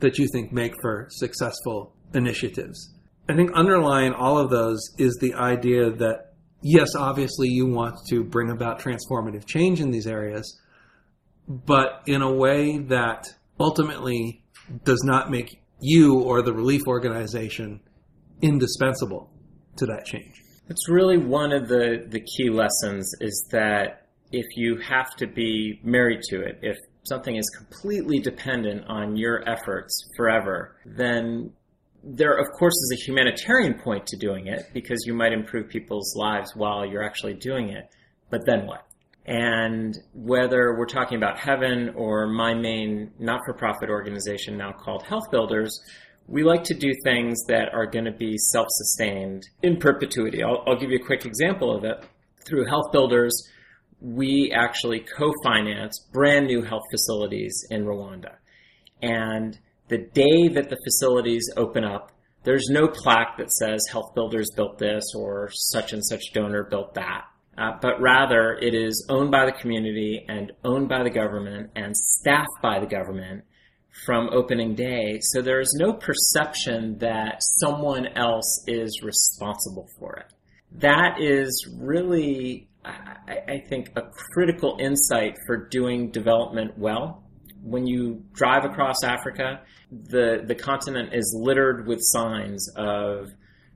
that 0.00 0.18
you 0.18 0.26
think 0.32 0.52
make 0.52 0.72
for 0.80 1.06
successful 1.10 1.94
initiatives. 2.14 2.94
I 3.28 3.34
think 3.34 3.52
underlying 3.52 4.14
all 4.14 4.38
of 4.38 4.50
those 4.50 4.80
is 4.98 5.16
the 5.20 5.34
idea 5.34 5.90
that, 5.90 6.32
yes, 6.60 6.94
obviously 6.96 7.48
you 7.48 7.66
want 7.66 7.96
to 8.08 8.24
bring 8.24 8.50
about 8.50 8.80
transformative 8.80 9.46
change 9.46 9.80
in 9.80 9.90
these 9.90 10.06
areas, 10.06 10.60
but 11.46 12.02
in 12.06 12.22
a 12.22 12.32
way 12.32 12.78
that 12.78 13.28
ultimately 13.58 14.42
does 14.84 15.02
not 15.04 15.30
make 15.30 15.60
you 15.80 16.20
or 16.20 16.42
the 16.42 16.52
relief 16.52 16.82
organization 16.86 17.80
indispensable 18.40 19.30
to 19.76 19.86
that 19.86 20.04
change. 20.04 20.42
It's 20.68 20.88
really 20.88 21.18
one 21.18 21.52
of 21.52 21.68
the, 21.68 22.06
the 22.08 22.20
key 22.20 22.50
lessons 22.50 23.12
is 23.20 23.48
that 23.50 24.06
if 24.30 24.46
you 24.56 24.78
have 24.78 25.14
to 25.16 25.26
be 25.26 25.80
married 25.82 26.20
to 26.30 26.40
it, 26.40 26.58
if 26.62 26.76
something 27.04 27.36
is 27.36 27.48
completely 27.50 28.20
dependent 28.20 28.84
on 28.86 29.16
your 29.16 29.46
efforts 29.48 30.08
forever, 30.16 30.76
then 30.86 31.52
there, 32.04 32.36
of 32.36 32.46
course, 32.58 32.74
is 32.74 32.98
a 33.00 33.04
humanitarian 33.04 33.74
point 33.74 34.06
to 34.06 34.16
doing 34.16 34.46
it 34.46 34.62
because 34.72 35.04
you 35.06 35.14
might 35.14 35.32
improve 35.32 35.68
people's 35.68 36.16
lives 36.16 36.52
while 36.54 36.86
you're 36.86 37.04
actually 37.04 37.34
doing 37.34 37.68
it. 37.68 37.88
But 38.30 38.46
then 38.46 38.66
what? 38.66 38.86
And 39.24 39.96
whether 40.14 40.76
we're 40.76 40.86
talking 40.86 41.16
about 41.16 41.38
Heaven 41.38 41.90
or 41.96 42.26
my 42.26 42.54
main 42.54 43.12
not 43.18 43.40
for 43.46 43.54
profit 43.54 43.88
organization 43.88 44.58
now 44.58 44.72
called 44.72 45.04
Health 45.04 45.30
Builders, 45.30 45.80
we 46.26 46.42
like 46.42 46.64
to 46.64 46.74
do 46.74 46.92
things 47.04 47.44
that 47.46 47.72
are 47.72 47.86
going 47.86 48.04
to 48.04 48.12
be 48.12 48.36
self 48.36 48.66
sustained 48.70 49.48
in 49.62 49.76
perpetuity. 49.76 50.42
I'll, 50.42 50.64
I'll, 50.66 50.78
give 50.78 50.90
you 50.90 50.98
a 50.98 51.06
quick 51.06 51.24
example 51.24 51.74
of 51.76 51.84
it. 51.84 52.04
Through 52.44 52.66
Health 52.66 52.90
Builders, 52.90 53.48
we 54.00 54.52
actually 54.52 55.00
co 55.16 55.32
finance 55.44 56.04
brand 56.12 56.46
new 56.46 56.62
health 56.62 56.84
facilities 56.90 57.64
in 57.70 57.84
Rwanda. 57.84 58.34
And 59.00 59.56
the 59.86 59.98
day 59.98 60.48
that 60.48 60.68
the 60.68 60.78
facilities 60.84 61.48
open 61.56 61.84
up, 61.84 62.10
there's 62.42 62.68
no 62.70 62.88
plaque 62.88 63.36
that 63.38 63.52
says 63.52 63.80
Health 63.90 64.14
Builders 64.16 64.50
built 64.56 64.78
this 64.78 65.04
or 65.14 65.50
such 65.52 65.92
and 65.92 66.04
such 66.04 66.32
donor 66.32 66.64
built 66.64 66.94
that 66.94 67.26
uh, 67.58 67.72
but 67.80 68.00
rather 68.00 68.58
it 68.60 68.74
is 68.74 69.06
owned 69.08 69.30
by 69.30 69.44
the 69.44 69.52
community 69.52 70.24
and 70.28 70.52
owned 70.64 70.88
by 70.88 71.02
the 71.02 71.10
government 71.10 71.70
and 71.76 71.96
staffed 71.96 72.62
by 72.62 72.78
the 72.78 72.86
government 72.86 73.44
from 74.06 74.30
opening 74.32 74.74
day. 74.74 75.18
So 75.20 75.42
there 75.42 75.60
is 75.60 75.76
no 75.78 75.92
perception 75.92 76.98
that 76.98 77.42
someone 77.60 78.06
else 78.16 78.64
is 78.66 79.02
responsible 79.02 79.88
for 79.98 80.14
it. 80.16 80.32
That 80.80 81.20
is 81.20 81.68
really, 81.78 82.68
I, 82.84 83.16
I 83.48 83.58
think, 83.68 83.90
a 83.96 84.02
critical 84.32 84.78
insight 84.80 85.36
for 85.46 85.68
doing 85.68 86.10
development 86.10 86.78
well. 86.78 87.22
When 87.62 87.86
you 87.86 88.24
drive 88.32 88.64
across 88.64 89.04
Africa, 89.04 89.60
the, 89.90 90.42
the 90.46 90.54
continent 90.54 91.10
is 91.12 91.36
littered 91.38 91.86
with 91.86 91.98
signs 92.00 92.72
of 92.74 93.28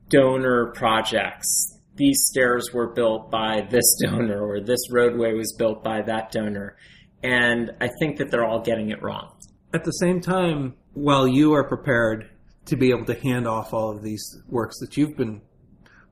donor 0.09 0.73
projects 0.75 1.76
these 1.97 2.27
stairs 2.27 2.71
were 2.73 2.89
built 2.89 3.31
by 3.31 3.67
this 3.71 3.97
donor 4.03 4.41
or 4.41 4.61
this 4.61 4.91
roadway 4.91 5.35
was 5.35 5.55
built 5.59 5.83
by 5.83 6.03
that 6.03 6.31
donor. 6.31 6.77
And 7.23 7.73
I 7.81 7.89
think 7.99 8.19
that 8.19 8.31
they're 8.31 8.45
all 8.45 8.61
getting 8.61 8.91
it 8.91 9.03
wrong. 9.03 9.33
At 9.75 9.85
the 9.85 9.93
same 9.93 10.21
time, 10.21 10.75
while 10.93 11.27
you 11.27 11.55
are 11.55 11.65
prepared 11.65 12.31
to 12.67 12.77
be 12.77 12.91
able 12.91 13.05
to 13.07 13.15
hand 13.15 13.47
off 13.47 13.73
all 13.73 13.91
of 13.91 14.03
these 14.03 14.23
works 14.49 14.79
that 14.81 14.97
you've 14.97 15.17
been 15.17 15.41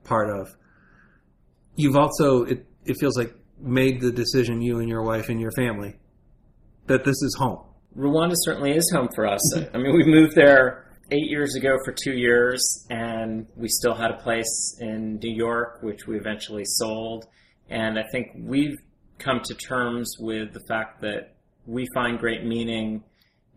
part 0.02 0.30
of, 0.30 0.56
you've 1.76 1.96
also, 1.96 2.44
it, 2.44 2.66
it 2.84 2.96
feels 2.98 3.16
like, 3.16 3.34
made 3.60 4.00
the 4.00 4.10
decision, 4.10 4.60
you 4.60 4.80
and 4.80 4.88
your 4.88 5.02
wife 5.02 5.28
and 5.28 5.40
your 5.40 5.52
family, 5.52 5.96
that 6.86 7.04
this 7.04 7.22
is 7.22 7.36
home. 7.38 7.60
Rwanda 7.96 8.34
certainly 8.34 8.72
is 8.72 8.90
home 8.92 9.08
for 9.14 9.26
us. 9.26 9.56
I 9.56 9.78
mean, 9.78 9.94
we 9.94 10.04
moved 10.04 10.34
there 10.34 10.83
eight 11.10 11.30
years 11.30 11.54
ago 11.54 11.76
for 11.84 11.92
two 11.92 12.12
years, 12.12 12.86
and 12.90 13.46
we 13.56 13.68
still 13.68 13.94
had 13.94 14.10
a 14.10 14.16
place 14.22 14.76
in 14.80 15.18
New 15.22 15.34
York, 15.34 15.82
which 15.82 16.06
we 16.06 16.16
eventually 16.16 16.64
sold. 16.64 17.26
And 17.68 17.98
I 17.98 18.04
think 18.10 18.32
we've 18.36 18.76
come 19.18 19.40
to 19.44 19.54
terms 19.54 20.16
with 20.18 20.52
the 20.52 20.60
fact 20.68 21.00
that 21.02 21.34
we 21.66 21.86
find 21.94 22.18
great 22.18 22.44
meaning 22.44 23.04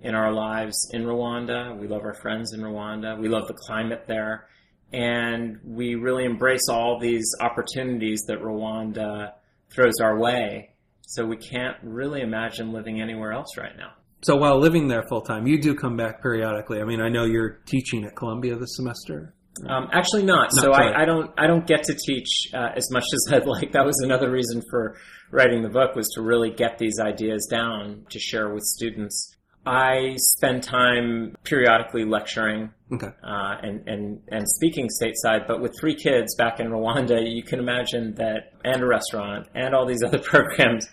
in 0.01 0.15
our 0.15 0.31
lives 0.31 0.89
in 0.93 1.03
Rwanda. 1.03 1.77
We 1.77 1.87
love 1.87 2.03
our 2.03 2.13
friends 2.21 2.53
in 2.53 2.61
Rwanda. 2.61 3.19
We 3.19 3.27
love 3.27 3.47
the 3.47 3.53
climate 3.53 4.05
there. 4.07 4.47
And 4.93 5.59
we 5.65 5.95
really 5.95 6.23
embrace 6.23 6.69
all 6.69 6.99
these 6.99 7.29
opportunities 7.41 8.23
that 8.27 8.39
Rwanda 8.39 9.33
throws 9.69 9.99
our 10.01 10.17
way. 10.17 10.71
So 11.01 11.25
we 11.25 11.37
can't 11.37 11.77
really 11.83 12.21
imagine 12.21 12.71
living 12.71 13.01
anywhere 13.01 13.33
else 13.33 13.57
right 13.57 13.75
now. 13.75 13.93
So 14.21 14.35
while 14.35 14.59
living 14.59 14.87
there 14.87 15.03
full 15.07 15.21
time, 15.21 15.45
you 15.45 15.61
do 15.61 15.75
come 15.75 15.95
back 15.95 16.21
periodically. 16.21 16.81
I 16.81 16.85
mean, 16.85 17.01
I 17.01 17.09
know 17.09 17.25
you're 17.25 17.59
teaching 17.65 18.03
at 18.05 18.15
Columbia 18.15 18.55
this 18.55 18.75
semester. 18.75 19.33
Um, 19.67 19.87
actually, 19.91 20.23
not. 20.23 20.53
not 20.53 20.63
so 20.63 20.71
I, 20.71 21.01
I, 21.01 21.05
don't. 21.05 21.31
I 21.37 21.47
don't 21.47 21.65
get 21.65 21.83
to 21.83 21.95
teach 21.95 22.27
uh, 22.53 22.69
as 22.75 22.91
much 22.91 23.03
as 23.13 23.33
I'd 23.33 23.47
like. 23.47 23.71
That 23.71 23.85
was 23.85 23.99
another 24.03 24.31
reason 24.31 24.61
for 24.69 24.97
writing 25.31 25.61
the 25.61 25.69
book 25.69 25.95
was 25.95 26.09
to 26.15 26.21
really 26.21 26.51
get 26.51 26.77
these 26.77 26.99
ideas 26.99 27.47
down 27.49 28.05
to 28.09 28.19
share 28.19 28.53
with 28.53 28.63
students. 28.63 29.36
I 29.67 30.15
spend 30.15 30.63
time 30.63 31.35
periodically 31.43 32.05
lecturing 32.05 32.71
okay. 32.91 33.07
uh, 33.21 33.55
and, 33.61 33.87
and, 33.87 34.21
and 34.29 34.47
speaking 34.47 34.87
stateside, 34.87 35.45
but 35.45 35.61
with 35.61 35.73
three 35.77 35.95
kids 35.95 36.35
back 36.35 36.61
in 36.61 36.67
Rwanda, 36.67 37.21
you 37.29 37.43
can 37.43 37.59
imagine 37.59 38.15
that, 38.15 38.53
and 38.63 38.81
a 38.81 38.85
restaurant, 38.85 39.47
and 39.53 39.75
all 39.75 39.85
these 39.85 40.03
other 40.05 40.19
programs, 40.19 40.87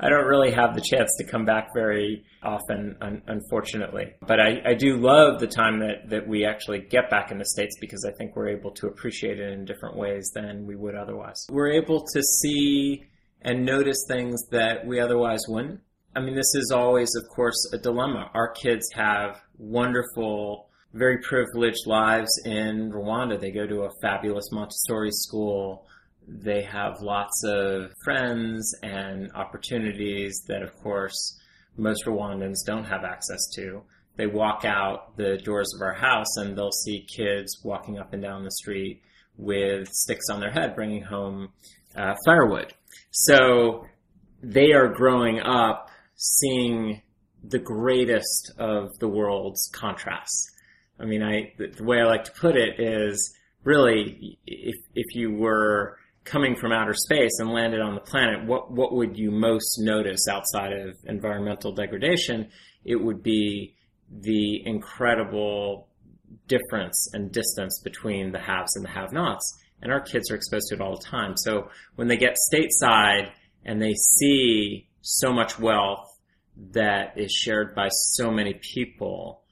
I 0.00 0.08
don't 0.08 0.26
really 0.26 0.50
have 0.50 0.74
the 0.74 0.80
chance 0.80 1.10
to 1.18 1.24
come 1.24 1.44
back 1.44 1.68
very 1.72 2.24
often, 2.42 2.96
un- 3.00 3.22
unfortunately. 3.28 4.14
But 4.26 4.40
I, 4.40 4.60
I 4.70 4.74
do 4.74 4.96
love 4.96 5.38
the 5.38 5.46
time 5.46 5.78
that, 5.78 6.10
that 6.10 6.26
we 6.26 6.44
actually 6.44 6.80
get 6.80 7.08
back 7.08 7.30
in 7.30 7.38
the 7.38 7.46
States 7.46 7.76
because 7.80 8.04
I 8.04 8.10
think 8.18 8.34
we're 8.34 8.48
able 8.48 8.72
to 8.72 8.88
appreciate 8.88 9.38
it 9.38 9.52
in 9.52 9.64
different 9.64 9.96
ways 9.96 10.32
than 10.34 10.66
we 10.66 10.74
would 10.74 10.96
otherwise. 10.96 11.46
We're 11.48 11.72
able 11.72 12.04
to 12.12 12.22
see 12.22 13.04
and 13.42 13.64
notice 13.64 14.04
things 14.08 14.42
that 14.50 14.84
we 14.84 14.98
otherwise 14.98 15.42
wouldn't 15.46 15.80
I 16.16 16.20
mean, 16.20 16.34
this 16.34 16.54
is 16.54 16.72
always, 16.74 17.14
of 17.14 17.28
course, 17.28 17.70
a 17.74 17.78
dilemma. 17.78 18.30
Our 18.32 18.48
kids 18.52 18.90
have 18.94 19.42
wonderful, 19.58 20.70
very 20.94 21.18
privileged 21.18 21.86
lives 21.86 22.30
in 22.46 22.90
Rwanda. 22.90 23.38
They 23.38 23.50
go 23.50 23.66
to 23.66 23.82
a 23.82 23.90
fabulous 24.00 24.50
Montessori 24.50 25.10
school. 25.12 25.86
They 26.26 26.62
have 26.62 27.02
lots 27.02 27.44
of 27.44 27.92
friends 28.02 28.74
and 28.82 29.30
opportunities 29.34 30.42
that, 30.48 30.62
of 30.62 30.74
course, 30.82 31.38
most 31.76 32.06
Rwandans 32.06 32.64
don't 32.64 32.86
have 32.86 33.04
access 33.04 33.50
to. 33.56 33.82
They 34.16 34.26
walk 34.26 34.64
out 34.64 35.18
the 35.18 35.36
doors 35.36 35.70
of 35.74 35.82
our 35.82 35.92
house 35.92 36.38
and 36.38 36.56
they'll 36.56 36.72
see 36.72 37.06
kids 37.14 37.60
walking 37.62 37.98
up 37.98 38.14
and 38.14 38.22
down 38.22 38.42
the 38.42 38.52
street 38.52 39.02
with 39.36 39.86
sticks 39.88 40.30
on 40.30 40.40
their 40.40 40.50
head 40.50 40.74
bringing 40.74 41.02
home 41.02 41.50
uh, 41.94 42.14
firewood. 42.24 42.72
So 43.10 43.84
they 44.42 44.72
are 44.72 44.88
growing 44.88 45.40
up 45.40 45.90
seeing 46.16 47.02
the 47.44 47.58
greatest 47.58 48.52
of 48.58 48.98
the 48.98 49.08
world's 49.08 49.70
contrasts. 49.72 50.50
I 50.98 51.04
mean, 51.04 51.22
I 51.22 51.52
the 51.58 51.84
way 51.84 52.00
I 52.00 52.04
like 52.04 52.24
to 52.24 52.32
put 52.32 52.56
it 52.56 52.80
is 52.80 53.34
really 53.64 54.38
if 54.46 54.76
if 54.94 55.14
you 55.14 55.32
were 55.32 55.98
coming 56.24 56.56
from 56.56 56.72
outer 56.72 56.94
space 56.94 57.38
and 57.38 57.50
landed 57.52 57.80
on 57.80 57.94
the 57.94 58.00
planet, 58.00 58.44
what 58.46 58.72
what 58.72 58.94
would 58.94 59.16
you 59.16 59.30
most 59.30 59.78
notice 59.78 60.26
outside 60.28 60.72
of 60.72 60.96
environmental 61.04 61.72
degradation? 61.72 62.48
It 62.84 62.96
would 62.96 63.22
be 63.22 63.74
the 64.10 64.62
incredible 64.64 65.88
difference 66.48 67.10
and 67.12 67.32
distance 67.32 67.80
between 67.82 68.32
the 68.32 68.38
haves 68.38 68.76
and 68.76 68.84
the 68.84 68.90
have-nots. 68.90 69.58
And 69.82 69.92
our 69.92 70.00
kids 70.00 70.30
are 70.30 70.36
exposed 70.36 70.68
to 70.68 70.76
it 70.76 70.80
all 70.80 70.96
the 70.96 71.04
time. 71.04 71.36
So 71.36 71.70
when 71.96 72.08
they 72.08 72.16
get 72.16 72.36
stateside 72.52 73.30
and 73.64 73.82
they 73.82 73.94
see 73.94 74.88
so 75.06 75.32
much 75.32 75.58
wealth 75.58 76.18
that 76.72 77.16
is 77.16 77.32
shared 77.32 77.74
by 77.74 77.88
so 77.88 78.30
many 78.30 78.54
people, 78.54 79.42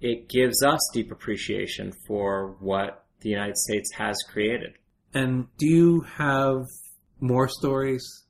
it 0.00 0.28
gives 0.28 0.62
us 0.62 0.78
deep 0.92 1.10
appreciation 1.10 1.92
for 2.06 2.56
what 2.60 3.04
the 3.20 3.28
United 3.28 3.56
States 3.56 3.92
has 3.92 4.16
created. 4.30 4.74
And 5.12 5.48
do 5.58 5.66
you 5.66 6.00
have 6.02 6.66
more 7.18 7.48
stories 7.48 8.24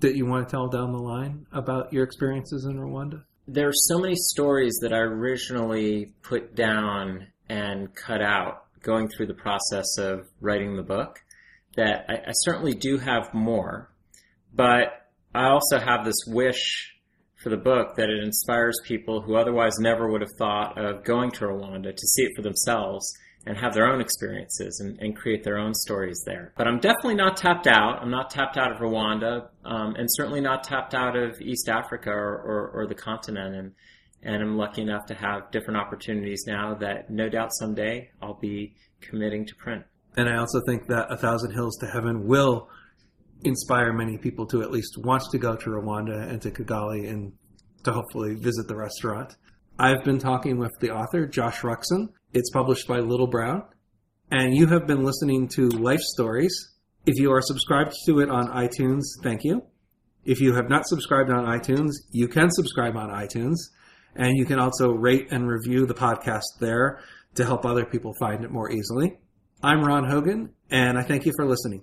that 0.00 0.16
you 0.16 0.26
want 0.26 0.46
to 0.46 0.50
tell 0.50 0.68
down 0.68 0.92
the 0.92 0.98
line 0.98 1.46
about 1.50 1.92
your 1.92 2.04
experiences 2.04 2.66
in 2.66 2.76
Rwanda? 2.76 3.24
There 3.48 3.68
are 3.68 3.74
so 3.74 3.98
many 3.98 4.16
stories 4.16 4.78
that 4.82 4.92
I 4.92 4.98
originally 4.98 6.12
put 6.22 6.54
down 6.54 7.28
and 7.48 7.94
cut 7.94 8.20
out 8.20 8.64
going 8.82 9.08
through 9.08 9.28
the 9.28 9.34
process 9.34 9.98
of 9.98 10.28
writing 10.40 10.76
the 10.76 10.82
book 10.82 11.20
that 11.76 12.04
I, 12.08 12.14
I 12.28 12.32
certainly 12.32 12.74
do 12.74 12.98
have 12.98 13.32
more, 13.32 13.90
but 14.54 15.05
I 15.36 15.50
also 15.50 15.78
have 15.78 16.04
this 16.04 16.24
wish 16.26 16.94
for 17.42 17.50
the 17.50 17.56
book 17.56 17.96
that 17.96 18.08
it 18.08 18.24
inspires 18.24 18.80
people 18.84 19.20
who 19.20 19.36
otherwise 19.36 19.78
never 19.78 20.10
would 20.10 20.22
have 20.22 20.32
thought 20.38 20.78
of 20.78 21.04
going 21.04 21.30
to 21.32 21.44
Rwanda 21.44 21.94
to 21.94 22.06
see 22.06 22.22
it 22.22 22.32
for 22.34 22.42
themselves 22.42 23.12
and 23.46 23.56
have 23.56 23.74
their 23.74 23.86
own 23.86 24.00
experiences 24.00 24.80
and, 24.80 24.98
and 24.98 25.14
create 25.14 25.44
their 25.44 25.58
own 25.58 25.74
stories 25.74 26.22
there. 26.26 26.52
But 26.56 26.66
I'm 26.66 26.80
definitely 26.80 27.14
not 27.14 27.36
tapped 27.36 27.66
out. 27.66 28.02
I'm 28.02 28.10
not 28.10 28.30
tapped 28.30 28.56
out 28.56 28.72
of 28.72 28.78
Rwanda, 28.78 29.48
um, 29.64 29.94
and 29.94 30.08
certainly 30.10 30.40
not 30.40 30.64
tapped 30.64 30.94
out 30.94 31.16
of 31.16 31.40
East 31.40 31.68
Africa 31.68 32.10
or, 32.10 32.34
or, 32.34 32.70
or 32.70 32.86
the 32.86 32.94
continent. 32.94 33.54
And 33.54 33.72
and 34.22 34.42
I'm 34.42 34.56
lucky 34.56 34.82
enough 34.82 35.06
to 35.06 35.14
have 35.14 35.52
different 35.52 35.78
opportunities 35.78 36.44
now 36.46 36.74
that 36.80 37.10
no 37.10 37.28
doubt 37.28 37.50
someday 37.52 38.10
I'll 38.20 38.40
be 38.40 38.74
committing 39.00 39.46
to 39.46 39.54
print. 39.54 39.84
And 40.16 40.28
I 40.28 40.38
also 40.38 40.60
think 40.66 40.86
that 40.88 41.06
A 41.10 41.16
Thousand 41.16 41.52
Hills 41.52 41.76
to 41.76 41.86
Heaven 41.86 42.26
will 42.26 42.68
inspire 43.44 43.92
many 43.92 44.18
people 44.18 44.46
to 44.46 44.62
at 44.62 44.70
least 44.70 44.98
want 44.98 45.22
to 45.30 45.38
go 45.38 45.56
to 45.56 45.70
Rwanda 45.70 46.28
and 46.28 46.40
to 46.42 46.50
Kigali 46.50 47.08
and 47.08 47.32
to 47.84 47.92
hopefully 47.92 48.34
visit 48.34 48.68
the 48.68 48.76
restaurant. 48.76 49.36
I've 49.78 50.04
been 50.04 50.18
talking 50.18 50.58
with 50.58 50.72
the 50.80 50.90
author, 50.90 51.26
Josh 51.26 51.60
Ruxin. 51.60 52.08
It's 52.32 52.50
published 52.50 52.88
by 52.88 52.98
Little 52.98 53.26
Brown. 53.26 53.62
And 54.30 54.56
you 54.56 54.66
have 54.66 54.86
been 54.86 55.04
listening 55.04 55.48
to 55.48 55.68
Life 55.68 56.00
Stories. 56.00 56.72
If 57.04 57.18
you 57.18 57.30
are 57.32 57.42
subscribed 57.42 57.94
to 58.06 58.20
it 58.20 58.30
on 58.30 58.48
iTunes, 58.48 59.02
thank 59.22 59.44
you. 59.44 59.62
If 60.24 60.40
you 60.40 60.54
have 60.54 60.68
not 60.68 60.88
subscribed 60.88 61.30
on 61.30 61.44
iTunes, 61.44 61.92
you 62.10 62.26
can 62.26 62.50
subscribe 62.50 62.96
on 62.96 63.10
iTunes. 63.10 63.56
And 64.16 64.36
you 64.36 64.44
can 64.44 64.58
also 64.58 64.90
rate 64.90 65.28
and 65.30 65.46
review 65.46 65.86
the 65.86 65.94
podcast 65.94 66.58
there 66.58 67.00
to 67.34 67.44
help 67.44 67.64
other 67.64 67.84
people 67.84 68.14
find 68.18 68.44
it 68.44 68.50
more 68.50 68.70
easily. 68.72 69.18
I'm 69.62 69.84
Ron 69.84 70.04
Hogan, 70.04 70.50
and 70.70 70.98
I 70.98 71.02
thank 71.02 71.26
you 71.26 71.32
for 71.36 71.46
listening. 71.46 71.82